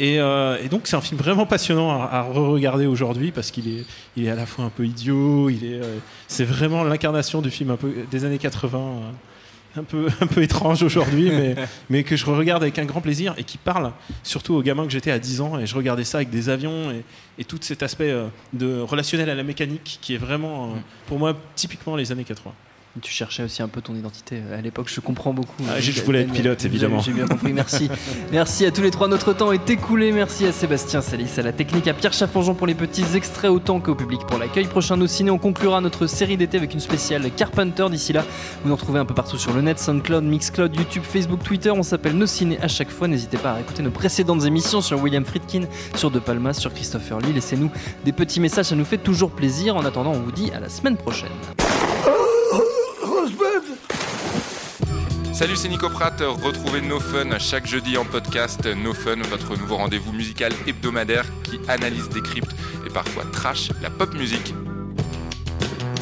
Et, 0.00 0.18
euh, 0.18 0.56
et 0.64 0.68
donc 0.70 0.86
c'est 0.86 0.96
un 0.96 1.02
film 1.02 1.20
vraiment 1.20 1.44
passionnant 1.44 1.90
à, 1.90 2.06
à 2.06 2.22
re-regarder 2.22 2.86
aujourd'hui 2.86 3.32
parce 3.32 3.50
qu'il 3.50 3.68
est, 3.68 3.84
il 4.16 4.24
est 4.24 4.30
à 4.30 4.34
la 4.34 4.46
fois 4.46 4.64
un 4.64 4.70
peu 4.70 4.86
idiot, 4.86 5.50
il 5.50 5.62
est, 5.62 5.82
euh, 5.82 5.98
c'est 6.26 6.46
vraiment 6.46 6.84
l'incarnation 6.84 7.42
du 7.42 7.50
film 7.50 7.70
un 7.70 7.76
peu 7.76 7.92
des 8.10 8.24
années 8.24 8.38
80, 8.38 8.78
euh, 8.78 9.78
un 9.78 9.84
peu, 9.84 10.08
un 10.22 10.26
peu 10.26 10.42
étrange 10.42 10.82
aujourd'hui, 10.82 11.30
mais, 11.30 11.54
mais 11.90 12.02
que 12.02 12.16
je 12.16 12.24
regarde 12.24 12.62
avec 12.62 12.78
un 12.78 12.86
grand 12.86 13.02
plaisir 13.02 13.34
et 13.36 13.44
qui 13.44 13.58
parle 13.58 13.92
surtout 14.22 14.54
aux 14.54 14.62
gamins 14.62 14.86
que 14.86 14.92
j'étais 14.92 15.10
à 15.10 15.18
10 15.18 15.42
ans 15.42 15.58
et 15.58 15.66
je 15.66 15.76
regardais 15.76 16.04
ça 16.04 16.16
avec 16.16 16.30
des 16.30 16.48
avions 16.48 16.90
et, 16.90 17.04
et 17.38 17.44
tout 17.44 17.58
cet 17.60 17.82
aspect 17.82 18.10
de 18.54 18.80
relationnel 18.80 19.28
à 19.28 19.34
la 19.34 19.42
mécanique 19.42 19.98
qui 20.00 20.14
est 20.14 20.18
vraiment, 20.18 20.68
euh, 20.68 20.78
pour 21.08 21.18
moi, 21.18 21.36
typiquement 21.56 21.94
les 21.94 22.10
années 22.10 22.24
80. 22.24 22.54
Tu 23.00 23.12
cherchais 23.12 23.44
aussi 23.44 23.62
un 23.62 23.68
peu 23.68 23.80
ton 23.80 23.94
identité 23.94 24.42
euh, 24.44 24.58
à 24.58 24.60
l'époque, 24.60 24.90
je 24.92 24.98
comprends 24.98 25.32
beaucoup. 25.32 25.62
Ah, 25.70 25.78
je- 25.78 26.02
voulais 26.02 26.22
être 26.22 26.32
pilote, 26.32 26.64
évidemment. 26.64 26.98
J'ai 26.98 27.12
bien 27.12 27.28
compris, 27.28 27.52
merci. 27.52 27.88
merci 28.32 28.66
à 28.66 28.72
tous 28.72 28.82
les 28.82 28.90
trois, 28.90 29.06
notre 29.06 29.32
temps 29.32 29.52
est 29.52 29.70
écoulé. 29.70 30.10
Merci 30.10 30.44
à 30.46 30.50
Sébastien 30.52 31.00
Salis, 31.00 31.30
à 31.38 31.42
la 31.42 31.52
technique, 31.52 31.86
à 31.86 31.94
Pierre 31.94 32.12
Chaffanjon 32.12 32.54
pour 32.54 32.66
les 32.66 32.74
petits 32.74 33.04
extraits, 33.14 33.48
autant 33.52 33.78
qu'au 33.78 33.94
public 33.94 34.22
pour 34.26 34.38
l'accueil. 34.38 34.66
Prochain 34.66 34.96
Nos 34.96 35.06
Ciné, 35.06 35.30
on 35.30 35.38
conclura 35.38 35.80
notre 35.80 36.08
série 36.08 36.36
d'été 36.36 36.56
avec 36.56 36.74
une 36.74 36.80
spéciale 36.80 37.30
Carpenter. 37.36 37.86
D'ici 37.90 38.12
là, 38.12 38.24
vous 38.64 38.68
nous 38.68 38.74
retrouvez 38.74 38.98
un 38.98 39.04
peu 39.04 39.14
partout 39.14 39.38
sur 39.38 39.52
le 39.52 39.62
net, 39.62 39.78
SoundCloud, 39.78 40.24
Mixcloud, 40.24 40.74
YouTube, 40.74 41.04
Facebook, 41.04 41.44
Twitter. 41.44 41.70
On 41.70 41.84
s'appelle 41.84 42.16
Nos 42.18 42.26
Ciné 42.26 42.58
à 42.60 42.66
chaque 42.66 42.90
fois. 42.90 43.06
N'hésitez 43.06 43.36
pas 43.38 43.52
à 43.52 43.60
écouter 43.60 43.84
nos 43.84 43.92
précédentes 43.92 44.44
émissions 44.44 44.80
sur 44.80 45.00
William 45.00 45.24
Friedkin, 45.24 45.62
sur 45.94 46.10
De 46.10 46.18
Palma, 46.18 46.52
sur 46.54 46.74
Christopher 46.74 47.20
Lee. 47.20 47.32
Laissez-nous 47.32 47.70
des 48.04 48.12
petits 48.12 48.40
messages, 48.40 48.66
ça 48.66 48.74
nous 48.74 48.84
fait 48.84 48.98
toujours 48.98 49.30
plaisir. 49.30 49.76
En 49.76 49.84
attendant, 49.84 50.10
on 50.10 50.20
vous 50.20 50.32
dit 50.32 50.50
à 50.50 50.58
la 50.58 50.68
semaine 50.68 50.96
prochaine. 50.96 51.28
Salut, 55.40 55.56
c'est 55.56 55.70
Nico 55.70 55.88
Pratt. 55.88 56.20
Retrouvez 56.20 56.82
No 56.82 57.00
Fun 57.00 57.38
chaque 57.38 57.66
jeudi 57.66 57.96
en 57.96 58.04
podcast. 58.04 58.66
No 58.66 58.92
Fun, 58.92 59.16
votre 59.30 59.56
nouveau 59.56 59.76
rendez-vous 59.76 60.12
musical 60.12 60.52
hebdomadaire 60.66 61.24
qui 61.44 61.58
analyse, 61.66 62.10
décrypte 62.10 62.54
et 62.86 62.90
parfois 62.90 63.24
trash 63.32 63.70
la 63.80 63.88
pop 63.88 64.12
musique. 64.12 64.52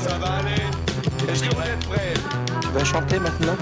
Ça 0.00 0.18
va 0.18 0.38
aller 0.38 1.30
Est-ce 1.32 1.44
que 1.44 1.54
vous 1.54 1.62
êtes 1.62 1.86
prêts? 1.88 2.14
Tu 2.62 2.68
vas 2.70 2.84
chanter 2.84 3.20
maintenant? 3.20 3.56